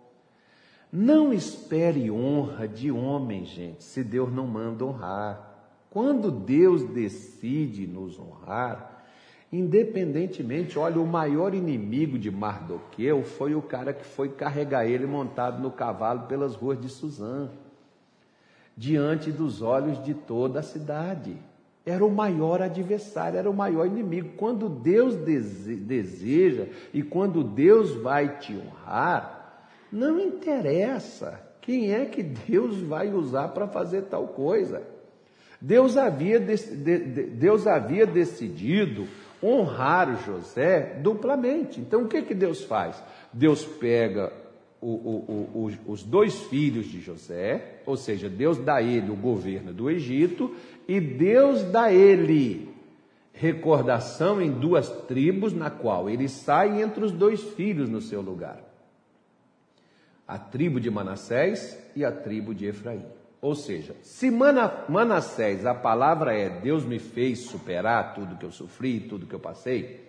não 0.92 1.32
espere 1.32 2.10
honra 2.10 2.66
de 2.66 2.90
homem, 2.90 3.44
gente, 3.44 3.84
se 3.84 4.02
Deus 4.02 4.32
não 4.32 4.44
manda 4.44 4.84
honrar. 4.84 5.54
Quando 5.88 6.32
Deus 6.32 6.82
decide 6.82 7.86
nos 7.86 8.18
honrar, 8.18 9.04
independentemente, 9.52 10.76
olha, 10.80 11.00
o 11.00 11.06
maior 11.06 11.54
inimigo 11.54 12.18
de 12.18 12.28
Mardoqueu 12.28 13.22
foi 13.22 13.54
o 13.54 13.62
cara 13.62 13.92
que 13.92 14.04
foi 14.04 14.30
carregar 14.30 14.84
ele 14.84 15.06
montado 15.06 15.62
no 15.62 15.70
cavalo 15.70 16.26
pelas 16.26 16.56
ruas 16.56 16.80
de 16.80 16.88
Suzã, 16.88 17.50
diante 18.76 19.30
dos 19.30 19.62
olhos 19.62 20.02
de 20.02 20.12
toda 20.12 20.58
a 20.58 20.64
cidade. 20.64 21.36
Era 21.86 22.04
o 22.04 22.10
maior 22.10 22.62
adversário, 22.62 23.38
era 23.38 23.50
o 23.50 23.54
maior 23.54 23.86
inimigo. 23.86 24.30
Quando 24.36 24.68
Deus 24.68 25.16
deseja 25.16 26.66
e 26.92 27.02
quando 27.02 27.44
Deus 27.44 27.94
vai 27.94 28.38
te 28.38 28.56
honrar, 28.56 29.68
não 29.92 30.18
interessa 30.18 31.40
quem 31.60 31.92
é 31.92 32.06
que 32.06 32.22
Deus 32.22 32.80
vai 32.80 33.12
usar 33.12 33.48
para 33.48 33.66
fazer 33.66 34.02
tal 34.02 34.28
coisa. 34.28 34.82
Deus 35.60 35.96
havia, 35.96 36.40
Deus 36.40 37.66
havia 37.66 38.06
decidido 38.06 39.06
honrar 39.42 40.24
José 40.24 40.98
duplamente. 41.02 41.80
Então 41.80 42.04
o 42.04 42.08
que, 42.08 42.22
que 42.22 42.34
Deus 42.34 42.64
faz? 42.64 43.02
Deus 43.32 43.64
pega 43.64 44.32
o, 44.86 45.50
o, 45.54 45.68
o, 45.86 45.92
os 45.92 46.02
dois 46.02 46.40
filhos 46.44 46.86
de 46.86 47.00
José, 47.00 47.80
ou 47.86 47.96
seja, 47.96 48.28
Deus 48.28 48.58
dá 48.58 48.76
a 48.76 48.82
ele 48.82 49.10
o 49.10 49.16
governo 49.16 49.72
do 49.72 49.90
Egito, 49.90 50.54
e 50.86 51.00
Deus 51.00 51.62
dá 51.62 51.84
a 51.84 51.92
ele 51.92 52.68
recordação 53.32 54.40
em 54.40 54.50
duas 54.50 54.88
tribos, 55.06 55.52
na 55.52 55.70
qual 55.70 56.08
ele 56.08 56.28
sai 56.28 56.82
entre 56.82 57.04
os 57.04 57.12
dois 57.12 57.42
filhos 57.42 57.88
no 57.88 58.00
seu 58.00 58.20
lugar 58.20 58.74
a 60.26 60.38
tribo 60.38 60.80
de 60.80 60.90
Manassés 60.90 61.78
e 61.94 62.04
a 62.04 62.10
tribo 62.10 62.54
de 62.54 62.66
Efraim. 62.66 63.04
Ou 63.40 63.54
seja, 63.54 63.94
se 64.02 64.30
Manassés, 64.30 65.66
a 65.66 65.74
palavra 65.74 66.34
é 66.34 66.48
Deus 66.48 66.84
me 66.84 66.98
fez 66.98 67.40
superar 67.40 68.14
tudo 68.14 68.36
que 68.36 68.44
eu 68.44 68.50
sofri, 68.50 69.00
tudo 69.00 69.26
que 69.26 69.34
eu 69.34 69.40
passei, 69.40 70.02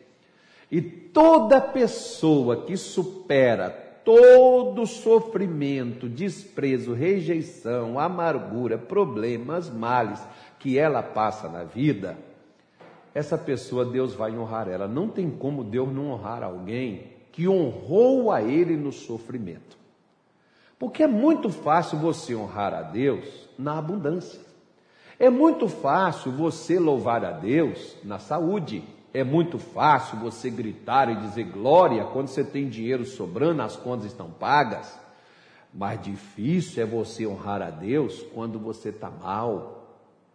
e 0.72 0.82
toda 0.82 1.60
pessoa 1.60 2.66
que 2.66 2.78
supera 2.78 3.70
todo 4.06 4.86
sofrimento, 4.86 6.08
desprezo, 6.08 6.94
rejeição, 6.94 8.00
amargura, 8.00 8.78
problemas, 8.78 9.70
males 9.70 10.22
que 10.60 10.78
ela 10.78 11.02
passa 11.02 11.50
na 11.50 11.64
vida, 11.64 12.16
essa 13.14 13.38
pessoa 13.38 13.84
Deus 13.84 14.14
vai 14.14 14.38
honrar 14.38 14.68
ela. 14.68 14.88
Não 14.88 15.08
tem 15.08 15.30
como 15.30 15.64
Deus 15.64 15.92
não 15.92 16.12
honrar 16.12 16.44
alguém 16.44 17.16
que 17.32 17.48
honrou 17.50 18.32
a 18.32 18.42
ele 18.42 18.78
no 18.78 18.92
sofrimento. 18.92 19.76
Porque 20.78 21.04
é 21.04 21.08
muito 21.08 21.50
fácil 21.50 21.98
você 21.98 22.36
honrar 22.36 22.74
a 22.74 22.82
Deus 22.82 23.50
na 23.58 23.78
abundância. 23.78 24.40
É 25.18 25.30
muito 25.30 25.68
fácil 25.68 26.32
você 26.32 26.78
louvar 26.78 27.24
a 27.24 27.32
Deus 27.32 27.96
na 28.04 28.20
saúde. 28.20 28.84
É 29.16 29.24
muito 29.24 29.58
fácil 29.58 30.20
você 30.20 30.50
gritar 30.50 31.10
e 31.10 31.16
dizer 31.16 31.46
glória 31.46 32.04
quando 32.04 32.28
você 32.28 32.44
tem 32.44 32.68
dinheiro 32.68 33.06
sobrando, 33.06 33.62
as 33.62 33.78
contas 33.78 34.08
estão 34.08 34.30
pagas. 34.30 34.94
Mais 35.74 36.02
difícil 36.02 36.84
é 36.84 36.86
você 36.86 37.26
honrar 37.26 37.62
a 37.62 37.70
Deus 37.70 38.22
quando 38.34 38.60
você 38.60 38.90
está 38.90 39.10
mal. 39.10 39.88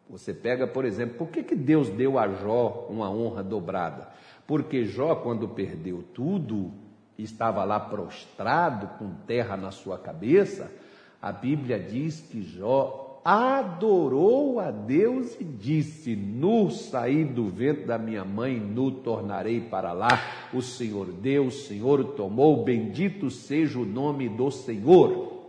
Você 0.08 0.32
pega, 0.32 0.66
por 0.66 0.86
exemplo, 0.86 1.18
por 1.18 1.28
que, 1.28 1.42
que 1.42 1.54
Deus 1.54 1.90
deu 1.90 2.18
a 2.18 2.26
Jó 2.28 2.86
uma 2.88 3.10
honra 3.10 3.42
dobrada? 3.42 4.08
Porque 4.46 4.86
Jó, 4.86 5.14
quando 5.14 5.46
perdeu 5.46 6.02
tudo, 6.14 6.72
estava 7.18 7.62
lá 7.64 7.78
prostrado 7.78 8.98
com 8.98 9.10
terra 9.26 9.58
na 9.58 9.70
sua 9.70 9.98
cabeça, 9.98 10.72
a 11.20 11.30
Bíblia 11.30 11.78
diz 11.78 12.22
que 12.22 12.40
Jó 12.40 12.99
adorou 13.24 14.58
a 14.58 14.70
Deus 14.70 15.36
e 15.40 15.44
disse: 15.44 16.16
Nu 16.16 16.70
saí 16.70 17.24
do 17.24 17.48
vento 17.48 17.86
da 17.86 17.98
minha 17.98 18.24
mãe, 18.24 18.58
nu 18.58 18.90
tornarei 18.90 19.60
para 19.60 19.92
lá. 19.92 20.20
O 20.52 20.62
Senhor 20.62 21.06
deu, 21.06 21.46
o 21.46 21.50
Senhor 21.50 22.02
tomou, 22.14 22.64
bendito 22.64 23.30
seja 23.30 23.78
o 23.78 23.84
nome 23.84 24.28
do 24.28 24.50
Senhor. 24.50 25.40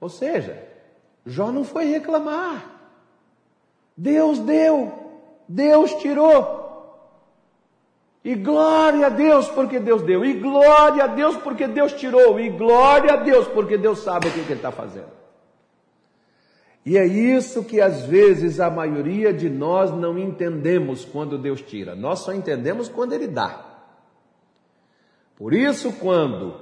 Ou 0.00 0.08
seja, 0.08 0.68
Jó 1.24 1.52
não 1.52 1.64
foi 1.64 1.84
reclamar. 1.84 2.80
Deus 3.96 4.38
deu, 4.40 4.92
Deus 5.48 5.94
tirou. 5.94 6.60
E 8.24 8.34
glória 8.36 9.06
a 9.06 9.08
Deus 9.08 9.48
porque 9.48 9.80
Deus 9.80 10.02
deu. 10.02 10.24
E 10.24 10.34
glória 10.34 11.04
a 11.04 11.06
Deus 11.08 11.36
porque 11.36 11.66
Deus 11.66 11.92
tirou. 11.92 12.38
E 12.38 12.48
glória 12.50 13.14
a 13.14 13.16
Deus 13.16 13.48
porque 13.48 13.76
Deus 13.76 13.98
sabe 13.98 14.28
o 14.28 14.32
que, 14.32 14.44
que 14.44 14.52
Ele 14.52 14.54
está 14.54 14.70
fazendo. 14.70 15.21
E 16.84 16.98
é 16.98 17.06
isso 17.06 17.64
que 17.64 17.80
às 17.80 18.04
vezes 18.04 18.58
a 18.58 18.68
maioria 18.68 19.32
de 19.32 19.48
nós 19.48 19.92
não 19.92 20.18
entendemos 20.18 21.04
quando 21.04 21.38
Deus 21.38 21.62
tira. 21.62 21.94
Nós 21.94 22.20
só 22.20 22.32
entendemos 22.32 22.88
quando 22.88 23.12
Ele 23.12 23.28
dá. 23.28 23.72
Por 25.36 25.54
isso, 25.54 25.92
quando 25.94 26.54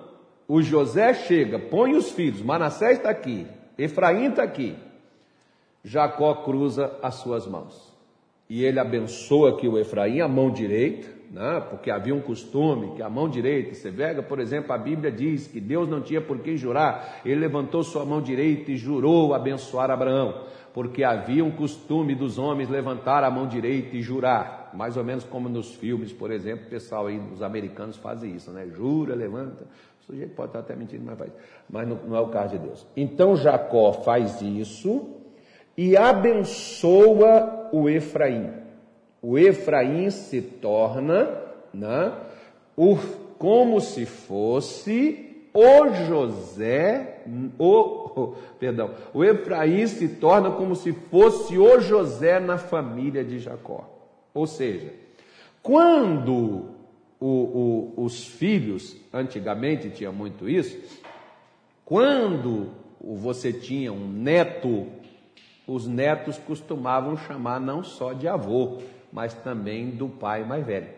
o 0.47 0.61
José 0.63 1.15
chega, 1.15 1.59
põe 1.59 1.95
os 1.95 2.11
filhos, 2.11 2.43
Manassés 2.43 2.99
está 2.99 3.11
aqui, 3.11 3.47
Efraim 3.79 4.31
está 4.31 4.43
aqui, 4.43 4.77
Jacó 5.85 6.35
cruza 6.37 6.99
as 7.03 7.17
suas 7.17 7.47
mãos. 7.47 7.91
E 8.49 8.65
ele 8.65 8.81
abençoa 8.81 9.51
aqui 9.51 9.69
o 9.69 9.79
Efraim, 9.79 10.21
a 10.21 10.29
mão 10.29 10.51
direita, 10.51 11.09
né? 11.31 11.65
porque 11.71 11.91
havia 11.91 12.15
um 12.15 12.21
costume 12.21 12.95
que 12.97 13.03
a 13.03 13.09
mão 13.09 13.29
direita, 13.29 13.73
você 13.73 13.91
vega, 13.91 14.23
por 14.23 14.41
exemplo, 14.41 14.73
a 14.73 14.79
Bíblia 14.79 15.13
diz 15.13 15.47
que 15.47 15.61
Deus 15.61 15.89
não 15.89 16.01
tinha 16.01 16.21
por 16.21 16.41
que 16.41 16.57
jurar, 16.57 17.21
ele 17.25 17.41
levantou 17.41 17.85
sua 17.85 18.05
mão 18.05 18.21
direita 18.21 18.73
e 18.73 18.77
jurou 18.77 19.33
abençoar 19.33 19.91
Abraão, 19.91 20.45
porque 20.75 21.05
havia 21.05 21.45
um 21.45 21.53
costume 21.53 22.15
dos 22.17 22.37
homens 22.37 22.69
levantar 22.69 23.23
a 23.23 23.31
mão 23.31 23.47
direita 23.47 23.97
e 23.97 24.03
jurar, 24.03 24.71
mais 24.75 24.97
ou 24.97 25.05
menos 25.05 25.23
como 25.23 25.49
nos 25.49 25.75
filmes, 25.75 26.13
por 26.13 26.33
exemplo, 26.33 26.67
o 26.67 26.71
pessoal 26.71 27.07
aí, 27.07 27.21
os 27.33 27.43
americanos 27.43 27.97
fazem 27.97 28.35
isso, 28.35 28.51
né? 28.51 28.67
Jura, 28.67 29.15
levanta, 29.15 29.65
o 30.01 30.05
sujeito 30.05 30.35
pode 30.35 30.49
estar 30.49 30.61
até 30.61 30.75
mentindo, 30.75 31.05
mas 31.05 31.17
faz, 31.17 31.33
mas 31.69 31.89
não, 31.89 31.97
não 32.09 32.17
é 32.17 32.21
o 32.21 32.29
caso 32.29 32.59
de 32.59 32.65
Deus. 32.67 32.87
Então 32.97 33.37
Jacó 33.37 33.93
faz 33.93 34.41
isso 34.43 35.17
e 35.77 35.97
abençoa 35.97 37.69
o 37.73 37.89
Efraim 37.89 38.60
o 39.23 39.39
Efraim 39.39 40.11
se 40.11 40.41
torna 40.41 41.29
né, 41.73 42.13
o, 42.77 42.97
como 43.39 43.81
se 43.81 44.07
fosse 44.07 45.27
o 45.53 45.89
José, 46.07 47.23
o, 47.59 48.35
perdão, 48.59 48.93
o 49.13 49.25
Efraim 49.25 49.87
se 49.87 50.09
torna 50.09 50.51
como 50.53 50.77
se 50.77 50.93
fosse 50.93 51.59
o 51.59 51.81
José 51.81 52.39
na 52.39 52.57
família 52.57 53.25
de 53.25 53.39
Jacó. 53.39 53.89
Ou 54.33 54.47
seja, 54.47 54.93
quando 55.63 56.67
o, 57.19 57.27
o, 57.27 58.05
os 58.05 58.25
filhos, 58.25 58.97
antigamente 59.13 59.91
tinha 59.91 60.13
muito 60.13 60.49
isso, 60.49 60.79
quando 61.85 62.69
você 63.01 63.53
tinha 63.53 63.93
um 63.93 64.09
neto, 64.09 64.87
os 65.67 65.87
netos 65.87 66.39
costumavam 66.39 67.17
chamar 67.17 67.61
não 67.61 67.83
só 67.83 68.13
de 68.13 68.29
avô, 68.29 68.79
mas 69.13 69.35
também 69.35 69.91
do 69.91 70.09
pai 70.09 70.45
mais 70.45 70.65
velho. 70.65 70.89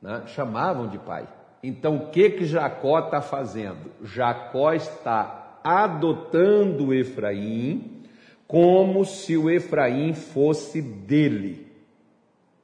Né? 0.00 0.22
Chamavam 0.26 0.88
de 0.88 0.98
pai. 0.98 1.26
Então 1.62 1.96
o 1.96 2.06
que 2.10 2.30
que 2.30 2.44
Jacó 2.44 2.98
está 3.00 3.20
fazendo? 3.20 3.90
Jacó 4.02 4.72
está 4.72 5.60
adotando 5.62 6.94
Efraim 6.94 7.98
como 8.46 9.04
se 9.04 9.36
o 9.36 9.50
Efraim 9.50 10.14
fosse 10.14 10.80
dele. 10.80 11.66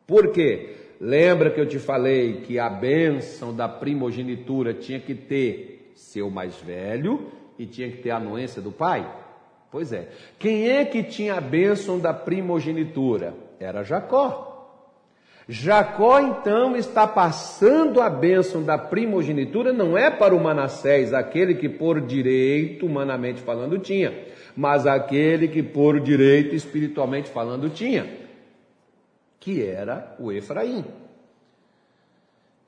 Por 0.06 0.32
quê? 0.32 0.76
Lembra 1.00 1.50
que 1.50 1.60
eu 1.60 1.66
te 1.66 1.78
falei 1.78 2.40
que 2.42 2.58
a 2.58 2.70
bênção 2.70 3.54
da 3.54 3.68
primogenitura 3.68 4.72
tinha 4.72 4.98
que 4.98 5.14
ter 5.14 5.92
seu 5.94 6.30
mais 6.30 6.56
velho 6.56 7.30
e 7.58 7.66
tinha 7.66 7.90
que 7.90 7.98
ter 7.98 8.10
a 8.10 8.16
anuência 8.16 8.62
do 8.62 8.72
pai? 8.72 9.06
Pois 9.70 9.92
é. 9.92 10.08
Quem 10.38 10.70
é 10.70 10.84
que 10.84 11.02
tinha 11.02 11.34
a 11.34 11.40
bênção 11.40 11.98
da 11.98 12.14
primogenitura? 12.14 13.34
Era 13.58 13.82
Jacó. 13.82 14.54
Jacó 15.46 16.20
então 16.20 16.74
está 16.74 17.06
passando 17.06 18.00
a 18.00 18.08
bênção 18.08 18.62
da 18.62 18.78
primogenitura, 18.78 19.72
não 19.72 19.96
é 19.96 20.10
para 20.10 20.34
o 20.34 20.42
Manassés, 20.42 21.12
aquele 21.12 21.54
que 21.54 21.68
por 21.68 22.00
direito, 22.00 22.86
humanamente 22.86 23.42
falando, 23.42 23.78
tinha, 23.78 24.24
mas 24.56 24.86
aquele 24.86 25.48
que 25.48 25.62
por 25.62 26.00
direito, 26.00 26.54
espiritualmente 26.54 27.28
falando, 27.28 27.68
tinha, 27.68 28.06
que 29.38 29.62
era 29.62 30.16
o 30.18 30.32
Efraim. 30.32 30.82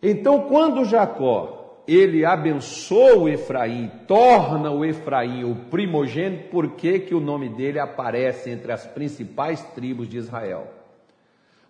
Então, 0.03 0.43
quando 0.43 0.85
Jacó 0.85 1.81
ele 1.89 2.27
abençoa 2.27 3.17
o 3.17 3.29
Efraim, 3.29 3.91
torna 4.07 4.71
o 4.71 4.85
Efraim 4.85 5.45
o 5.45 5.55
primogênito, 5.55 6.51
por 6.51 6.73
que, 6.73 6.99
que 6.99 7.15
o 7.15 7.21
nome 7.21 7.49
dele 7.49 7.79
aparece 7.79 8.51
entre 8.51 8.73
as 8.73 8.87
principais 8.87 9.63
tribos 9.71 10.09
de 10.09 10.19
Israel? 10.19 10.76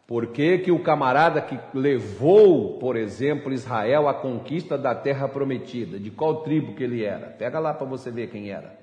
Por 0.07 0.29
que, 0.29 0.59
que 0.59 0.71
o 0.71 0.83
camarada 0.83 1.40
que 1.40 1.59
levou, 1.77 2.79
por 2.79 2.97
exemplo, 2.97 3.53
Israel 3.53 4.09
à 4.09 4.14
conquista 4.14 4.79
da 4.79 4.95
terra 4.95 5.29
prometida, 5.29 5.99
de 5.99 6.11
qual 6.11 6.42
tribo 6.42 6.75
que 6.75 6.85
ele 6.85 7.05
era? 7.05 7.27
Pega 7.27 7.59
lá 7.59 7.75
para 7.75 7.87
você 7.87 8.11
ver 8.11 8.29
quem 8.29 8.51
era. 8.51 8.79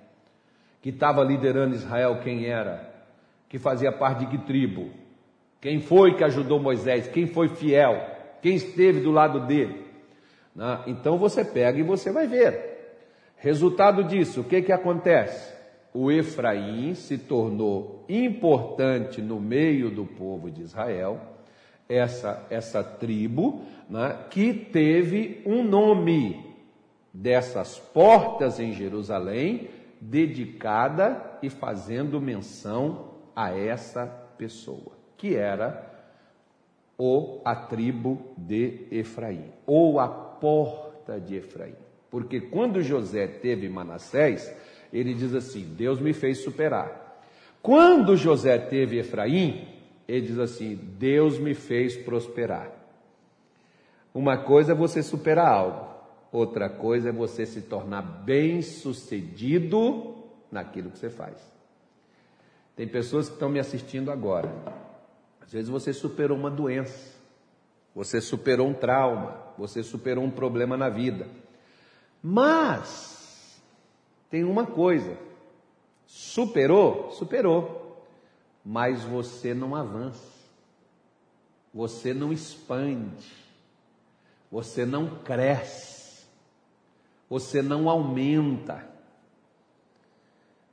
Que 0.82 0.90
estava 0.90 1.24
liderando 1.24 1.76
Israel, 1.76 2.20
quem 2.22 2.46
era? 2.46 2.92
Que 3.48 3.58
fazia 3.58 3.92
parte 3.92 4.26
de 4.26 4.38
que 4.38 4.46
tribo? 4.46 4.92
Quem 5.62 5.80
foi 5.80 6.16
que 6.16 6.26
ajudou 6.26 6.60
Moisés? 6.60 7.08
Quem 7.08 7.26
foi 7.26 7.48
fiel? 7.48 8.06
Quem 8.42 8.56
esteve 8.56 9.00
do 9.00 9.12
lado 9.12 9.48
dele? 9.48 9.88
Né? 10.54 10.84
Então 10.88 11.18
você 11.18 11.46
pega 11.46 11.80
e 11.80 11.84
você 11.84 12.12
vai 12.12 12.28
ver. 12.28 12.74
Resultado 13.38 14.04
disso, 14.04 14.42
o 14.42 14.44
que, 14.44 14.62
que 14.62 14.74
acontece? 14.74 15.53
O 15.94 16.12
Efraim 16.12 16.96
se 16.96 17.18
tornou 17.18 18.04
importante 18.10 19.22
no 19.22 19.40
meio 19.40 19.92
do 19.92 20.06
povo 20.06 20.50
de 20.50 20.62
Israel, 20.62 21.20
essa, 21.88 22.46
essa 22.50 22.84
tribo 22.84 23.62
né, 23.90 24.18
que 24.30 24.54
teve 24.54 25.42
um 25.46 25.64
nome 25.64 26.54
dessas 27.14 27.78
portas 27.78 28.60
em 28.60 28.74
Jerusalém, 28.74 29.70
dedicada 30.02 31.38
e 31.42 31.50
fazendo 31.50 32.20
menção 32.20 33.12
a 33.36 33.56
essa 33.56 34.06
pessoa, 34.38 34.94
que 35.16 35.36
era 35.36 35.92
o 36.98 37.42
a 37.46 37.56
tribo 37.56 38.34
de 38.38 38.88
Efraim, 38.92 39.52
ou 39.66 40.00
a 40.00 40.08
porta 40.08 41.20
de 41.20 41.36
Efraim. 41.36 41.76
Porque 42.10 42.42
quando 42.42 42.82
José 42.82 43.28
teve 43.28 43.70
Manassés, 43.70 44.54
ele 44.94 45.14
diz 45.16 45.34
assim: 45.34 45.64
Deus 45.76 46.00
me 46.00 46.14
fez 46.14 46.44
superar. 46.44 47.02
Quando 47.62 48.16
José 48.16 48.58
teve 48.60 49.00
Efraim, 49.00 49.68
ele 50.08 50.28
diz 50.28 50.38
assim: 50.38 50.76
Deus 50.76 51.40
me 51.40 51.56
fez 51.56 51.98
prosperar. 51.98 52.72
Uma 54.14 54.38
coisa 54.38 54.74
é 54.74 54.76
você 54.76 55.02
superar 55.02 55.48
algo, 55.48 55.88
outra 56.32 56.70
coisa 56.70 57.10
é 57.10 57.12
você 57.12 57.48
se 57.48 57.62
tornar 57.62 58.04
bem-sucedido 58.04 60.14
naquilo 60.52 60.92
que 60.92 61.00
você 61.00 61.10
faz. 61.10 61.36
Tem 62.76 62.88
pessoas 62.88 63.28
que 63.28 63.34
estão 63.34 63.50
me 63.50 63.60
assistindo 63.60 64.12
agora. 64.12 64.52
Às 65.42 65.52
vezes 65.52 65.70
você 65.70 65.92
superou 65.92 66.38
uma 66.38 66.52
doença, 66.52 67.12
você 67.96 68.22
superou 68.22 68.68
um 68.68 68.74
trauma, 68.74 69.36
você 69.58 69.82
superou 69.82 70.24
um 70.24 70.32
problema 70.32 70.78
na 70.78 70.90
vida. 70.90 71.28
Mas 72.22 73.13
tem 74.34 74.44
uma 74.44 74.66
coisa: 74.66 75.16
superou, 76.08 77.12
superou, 77.12 78.04
mas 78.66 79.04
você 79.04 79.54
não 79.54 79.76
avança, 79.76 80.28
você 81.72 82.16
não 82.16 82.34
expande, 82.34 83.32
você 84.52 84.88
não 84.88 85.20
cresce, 85.20 86.26
você 87.30 87.62
não 87.62 87.88
aumenta. 87.88 88.92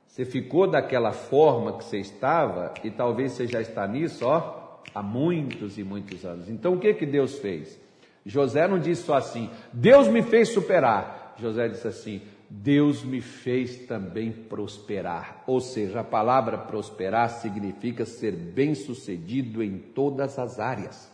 Você 0.07 0.25
ficou 0.25 0.67
daquela 0.67 1.11
forma 1.11 1.77
que 1.77 1.83
você 1.83 1.99
estava 1.99 2.73
e 2.83 2.89
talvez 2.89 3.33
você 3.33 3.45
já 3.45 3.61
está 3.61 3.87
nisso, 3.87 4.25
ó, 4.25 4.79
há 4.93 5.03
muitos 5.03 5.77
e 5.77 5.83
muitos 5.83 6.25
anos. 6.25 6.49
Então 6.49 6.73
o 6.73 6.79
que 6.79 6.95
que 6.95 7.05
Deus 7.05 7.37
fez? 7.37 7.79
José 8.25 8.67
não 8.67 8.79
disse 8.79 9.03
só 9.03 9.13
assim: 9.13 9.51
Deus 9.71 10.07
me 10.07 10.23
fez 10.23 10.49
superar. 10.49 11.35
José 11.37 11.69
disse 11.69 11.87
assim: 11.87 12.21
Deus 12.53 13.01
me 13.01 13.21
fez 13.21 13.85
também 13.87 14.29
prosperar. 14.29 15.41
Ou 15.47 15.61
seja, 15.61 16.01
a 16.01 16.03
palavra 16.03 16.57
prosperar 16.57 17.29
significa 17.29 18.05
ser 18.05 18.33
bem-sucedido 18.33 19.63
em 19.63 19.77
todas 19.77 20.37
as 20.37 20.59
áreas. 20.59 21.09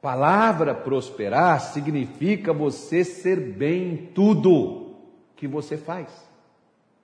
Palavra 0.00 0.72
prosperar 0.72 1.60
significa 1.60 2.52
você 2.52 3.02
ser 3.02 3.40
bem 3.40 3.92
em 3.92 3.96
tudo 3.96 4.94
que 5.34 5.48
você 5.48 5.76
faz. 5.76 6.08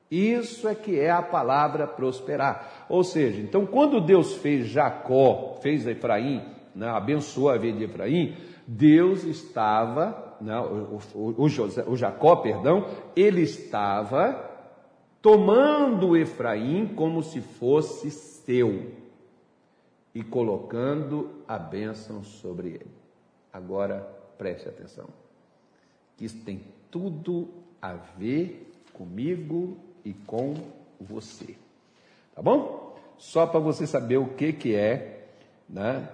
Isso 0.08 0.68
é 0.68 0.74
que 0.74 1.00
é 1.00 1.10
a 1.10 1.20
palavra 1.20 1.84
prosperar. 1.84 2.86
Ou 2.88 3.02
seja, 3.02 3.40
então 3.40 3.66
quando 3.66 4.00
Deus 4.00 4.36
fez 4.36 4.68
Jacó, 4.68 5.58
fez 5.60 5.84
Efraim, 5.84 6.44
né, 6.76 6.88
abençoou 6.88 7.50
a 7.50 7.58
vida 7.58 7.78
de 7.78 7.84
Efraim, 7.84 8.36
Deus 8.68 9.24
estava 9.24 10.27
não, 10.40 10.98
o, 11.14 11.34
o, 11.42 11.48
José, 11.48 11.84
o 11.86 11.96
Jacó, 11.96 12.36
perdão, 12.36 12.86
ele 13.16 13.42
estava 13.42 14.48
tomando 15.20 16.16
Efraim 16.16 16.94
como 16.94 17.22
se 17.22 17.40
fosse 17.40 18.10
seu 18.10 18.92
e 20.14 20.22
colocando 20.22 21.42
a 21.46 21.58
bênção 21.58 22.22
sobre 22.22 22.68
ele. 22.68 22.90
Agora 23.52 24.08
preste 24.36 24.68
atenção, 24.68 25.06
que 26.16 26.24
isso 26.24 26.42
tem 26.44 26.62
tudo 26.90 27.48
a 27.82 27.94
ver 27.94 28.72
comigo 28.92 29.76
e 30.04 30.12
com 30.12 30.54
você. 31.00 31.56
Tá 32.34 32.42
bom? 32.42 32.96
Só 33.16 33.46
para 33.46 33.58
você 33.58 33.86
saber 33.86 34.16
o 34.16 34.28
que, 34.28 34.52
que 34.52 34.74
é, 34.74 35.26
né? 35.68 36.08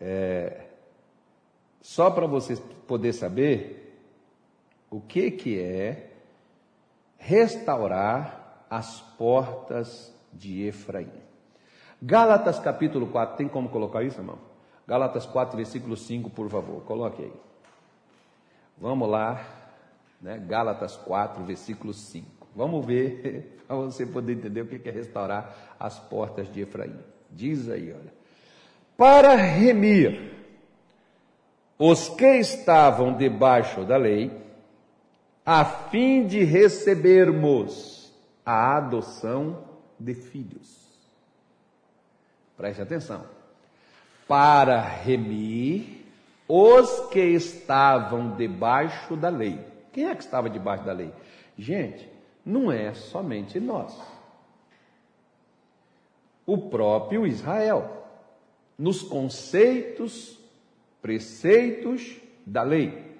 É, 0.00 0.66
só 1.80 2.10
para 2.10 2.26
você 2.26 2.56
poder 2.92 3.14
saber 3.14 4.04
o 4.90 5.00
que, 5.00 5.30
que 5.30 5.58
é 5.58 6.10
restaurar 7.16 8.66
as 8.68 9.00
portas 9.16 10.14
de 10.30 10.66
Efraim. 10.66 11.08
Gálatas 12.02 12.58
capítulo 12.58 13.06
4, 13.06 13.38
tem 13.38 13.48
como 13.48 13.70
colocar 13.70 14.02
isso, 14.02 14.20
irmão? 14.20 14.38
Gálatas 14.86 15.24
4, 15.24 15.56
versículo 15.56 15.96
5, 15.96 16.28
por 16.28 16.50
favor, 16.50 16.82
coloque 16.82 17.22
aí. 17.22 17.32
Vamos 18.76 19.08
lá, 19.08 19.42
né? 20.20 20.38
Gálatas 20.46 20.94
4, 20.94 21.42
versículo 21.44 21.94
5. 21.94 22.46
Vamos 22.54 22.84
ver, 22.84 23.58
para 23.66 23.76
você 23.76 24.04
poder 24.04 24.34
entender 24.34 24.60
o 24.60 24.66
que 24.66 24.86
é 24.86 24.92
restaurar 24.92 25.74
as 25.80 25.98
portas 25.98 26.52
de 26.52 26.60
Efraim. 26.60 26.98
Diz 27.30 27.70
aí, 27.70 27.90
olha. 27.90 28.12
Para 28.98 29.34
remir 29.34 30.41
os 31.84 32.08
que 32.10 32.36
estavam 32.38 33.12
debaixo 33.12 33.82
da 33.84 33.96
lei, 33.96 34.30
a 35.44 35.64
fim 35.64 36.24
de 36.24 36.44
recebermos 36.44 38.14
a 38.46 38.76
adoção 38.76 39.64
de 39.98 40.14
filhos. 40.14 40.80
Preste 42.56 42.82
atenção. 42.82 43.26
Para 44.28 44.80
remir 44.80 46.06
os 46.46 47.08
que 47.10 47.18
estavam 47.18 48.36
debaixo 48.36 49.16
da 49.16 49.28
lei. 49.28 49.58
Quem 49.92 50.06
é 50.06 50.14
que 50.14 50.22
estava 50.22 50.48
debaixo 50.48 50.84
da 50.84 50.92
lei? 50.92 51.12
Gente, 51.58 52.08
não 52.46 52.70
é 52.70 52.94
somente 52.94 53.58
nós. 53.58 54.00
O 56.46 56.58
próprio 56.58 57.26
Israel, 57.26 58.06
nos 58.78 59.02
conceitos, 59.02 60.40
preceitos 61.02 62.16
da 62.46 62.62
lei. 62.62 63.12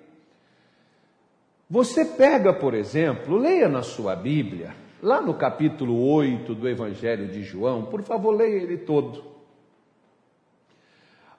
Você 1.68 2.05
pega, 2.05 2.53
por 2.53 2.73
exemplo, 2.73 3.37
leia 3.37 3.68
na 3.68 3.83
sua 3.83 4.16
Bíblia, 4.16 4.75
lá 5.03 5.21
no 5.21 5.35
capítulo 5.35 6.01
8 6.14 6.55
do 6.55 6.68
Evangelho 6.68 7.29
de 7.29 7.42
João, 7.42 7.85
por 7.85 8.03
favor, 8.03 8.31
leia 8.31 8.62
ele 8.62 8.79
todo. 8.79 9.25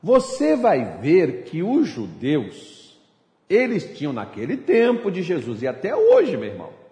Você 0.01 0.55
vai 0.55 0.99
ver 0.99 1.43
que 1.45 1.63
os 1.63 1.87
judeus, 1.87 2.99
eles 3.49 3.97
tinham 3.97 4.11
naquele 4.11 4.57
tempo 4.57 5.09
de 5.09 5.21
Jesus 5.23 5.61
e 5.61 5.67
até 5.67 5.95
hoje, 5.95 6.35
meu 6.35 6.49
irmão, 6.49 6.83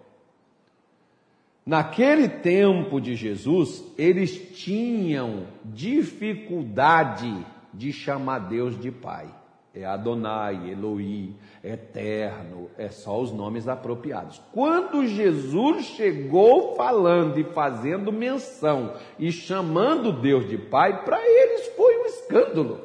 Naquele 1.64 2.28
tempo 2.28 3.00
de 3.00 3.14
Jesus, 3.14 3.84
eles 3.96 4.36
tinham 4.58 5.46
dificuldade 5.64 7.32
de 7.72 7.92
chamar 7.92 8.40
Deus 8.40 8.78
de 8.78 8.90
Pai. 8.90 9.28
É 9.74 9.86
Adonai, 9.86 10.70
Eloí, 10.70 11.34
Eterno, 11.64 12.68
é 12.76 12.90
só 12.90 13.18
os 13.18 13.32
nomes 13.32 13.66
apropriados. 13.66 14.40
Quando 14.52 15.06
Jesus 15.06 15.86
chegou 15.86 16.76
falando 16.76 17.38
e 17.38 17.44
fazendo 17.44 18.12
menção 18.12 18.94
e 19.18 19.32
chamando 19.32 20.12
Deus 20.12 20.46
de 20.46 20.58
Pai, 20.58 21.04
para 21.04 21.18
eles 21.26 21.68
foi 21.68 22.02
um 22.02 22.04
escândalo. 22.04 22.80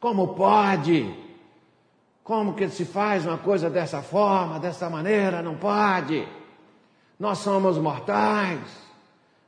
Como 0.00 0.34
pode? 0.34 1.14
Como 2.22 2.54
que 2.54 2.68
se 2.70 2.86
faz 2.86 3.26
uma 3.26 3.36
coisa 3.36 3.68
dessa 3.68 4.00
forma, 4.00 4.58
dessa 4.58 4.88
maneira? 4.88 5.42
Não 5.42 5.56
pode. 5.56 6.26
Nós 7.20 7.38
somos 7.38 7.76
mortais. 7.76 8.60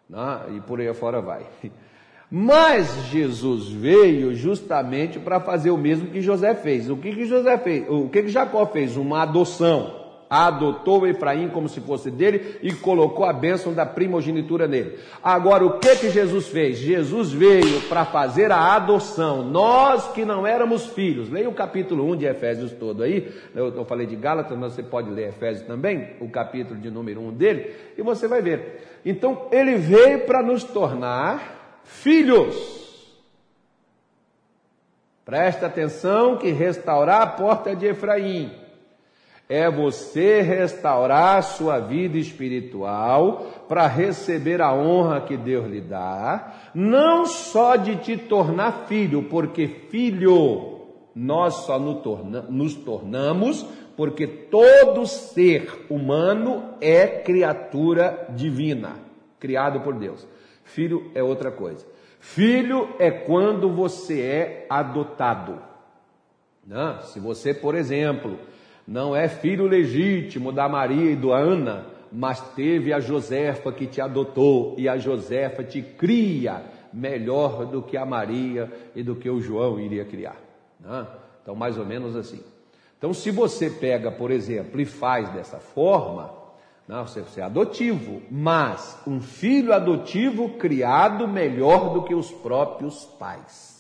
Né? 0.09 0.56
E 0.56 0.61
por 0.61 0.78
aí 0.78 0.88
afora 0.88 1.22
vai. 1.22 1.46
Mas 2.30 3.06
Jesus 3.10 3.68
veio 3.68 4.34
justamente 4.34 5.18
para 5.18 5.40
fazer 5.40 5.70
o 5.70 5.78
mesmo 5.78 6.10
que 6.10 6.20
José 6.20 6.54
fez. 6.54 6.90
O 6.90 6.96
que, 6.96 7.14
que 7.14 7.24
José 7.24 7.56
fez? 7.58 7.88
O 7.88 8.08
que, 8.08 8.24
que 8.24 8.28
Jacó 8.28 8.66
fez? 8.66 8.96
Uma 8.96 9.22
adoção. 9.22 10.04
Adotou 10.28 11.06
Efraim 11.06 11.48
como 11.48 11.68
se 11.68 11.80
fosse 11.80 12.10
dele 12.10 12.58
e 12.60 12.72
colocou 12.72 13.24
a 13.24 13.32
bênção 13.32 13.72
da 13.72 13.86
primogenitura 13.86 14.66
nele. 14.66 14.98
Agora, 15.22 15.64
o 15.64 15.78
que 15.78 15.94
que 15.94 16.10
Jesus 16.10 16.48
fez? 16.48 16.78
Jesus 16.78 17.30
veio 17.30 17.82
para 17.82 18.04
fazer 18.04 18.50
a 18.50 18.74
adoção. 18.74 19.44
Nós 19.44 20.08
que 20.08 20.24
não 20.24 20.44
éramos 20.44 20.86
filhos. 20.86 21.30
Leia 21.30 21.48
o 21.48 21.54
capítulo 21.54 22.10
1 22.10 22.16
de 22.16 22.26
Efésios 22.26 22.72
todo 22.72 23.04
aí. 23.04 23.32
Eu, 23.54 23.68
eu 23.68 23.84
falei 23.84 24.04
de 24.04 24.16
Gálatas, 24.16 24.58
mas 24.58 24.72
você 24.72 24.82
pode 24.82 25.08
ler 25.10 25.28
Efésios 25.28 25.64
também, 25.64 26.14
o 26.20 26.28
capítulo 26.28 26.80
de 26.80 26.90
número 26.90 27.20
1 27.20 27.32
dele, 27.34 27.70
e 27.96 28.02
você 28.02 28.26
vai 28.26 28.42
ver. 28.42 28.98
Então, 29.04 29.46
ele 29.52 29.76
veio 29.76 30.26
para 30.26 30.42
nos 30.42 30.64
tornar 30.64 31.55
filhos. 31.87 32.55
Presta 35.25 35.66
atenção 35.66 36.37
que 36.37 36.51
restaurar 36.53 37.22
a 37.22 37.27
porta 37.27 37.75
de 37.75 37.87
Efraim 37.87 38.53
é 39.49 39.70
você 39.70 40.40
restaurar 40.40 41.42
sua 41.42 41.79
vida 41.79 42.18
espiritual 42.18 43.46
para 43.68 43.87
receber 43.87 44.61
a 44.61 44.75
honra 44.75 45.20
que 45.20 45.37
Deus 45.37 45.66
lhe 45.66 45.81
dá, 45.81 46.53
não 46.75 47.27
só 47.27 47.77
de 47.77 47.96
te 47.96 48.16
tornar 48.16 48.87
filho, 48.87 49.25
porque 49.25 49.68
filho 49.68 50.81
nós 51.14 51.55
só 51.64 51.79
nos 51.79 52.75
tornamos 52.75 53.66
porque 53.96 54.27
todo 54.27 55.07
ser 55.07 55.87
humano 55.88 56.75
é 56.81 57.07
criatura 57.07 58.27
divina, 58.31 58.96
criado 59.40 59.81
por 59.81 59.94
Deus. 59.94 60.27
Filho 60.66 61.11
é 61.14 61.22
outra 61.22 61.50
coisa. 61.50 61.87
Filho 62.18 62.88
é 62.98 63.11
quando 63.11 63.70
você 63.70 64.20
é 64.20 64.66
adotado. 64.68 65.62
Não, 66.66 67.00
se 67.02 67.20
você, 67.20 67.55
por 67.55 67.76
exemplo, 67.76 68.37
não 68.87 69.14
é 69.14 69.29
filho 69.29 69.66
legítimo 69.66 70.50
da 70.50 70.68
Maria 70.68 71.12
e 71.12 71.16
do 71.16 71.33
Ana, 71.33 71.87
mas 72.11 72.40
teve 72.55 72.92
a 72.92 72.98
Josefa 72.98 73.72
que 73.72 73.87
te 73.87 74.00
adotou 74.00 74.74
e 74.76 74.88
a 74.88 74.98
Josefa 74.98 75.62
te 75.62 75.81
cria 75.81 76.64
melhor 76.92 77.66
do 77.66 77.81
que 77.81 77.96
a 77.96 78.05
Maria 78.05 78.70
e 78.94 79.02
do 79.05 79.14
que 79.14 79.31
o 79.31 79.40
João 79.40 79.79
iria 79.79 80.05
criar. 80.05 80.37
Não? 80.81 81.07
Então, 81.42 81.55
mais 81.55 81.79
ou 81.79 81.87
menos 81.87 82.16
assim. 82.16 82.42
Então, 82.98 83.14
se 83.14 83.31
você 83.31 83.70
pega, 83.70 84.11
por 84.11 84.33
exemplo, 84.33 84.81
e 84.81 84.85
faz 84.85 85.29
dessa 85.31 85.59
forma, 85.59 86.45
não, 86.88 87.05
você, 87.05 87.40
é 87.40 87.42
adotivo, 87.42 88.22
mas 88.31 88.96
um 89.07 89.20
filho 89.20 89.72
adotivo 89.72 90.51
criado 90.51 91.27
melhor 91.27 91.92
do 91.92 92.05
que 92.05 92.14
os 92.14 92.31
próprios 92.31 93.05
pais. 93.18 93.75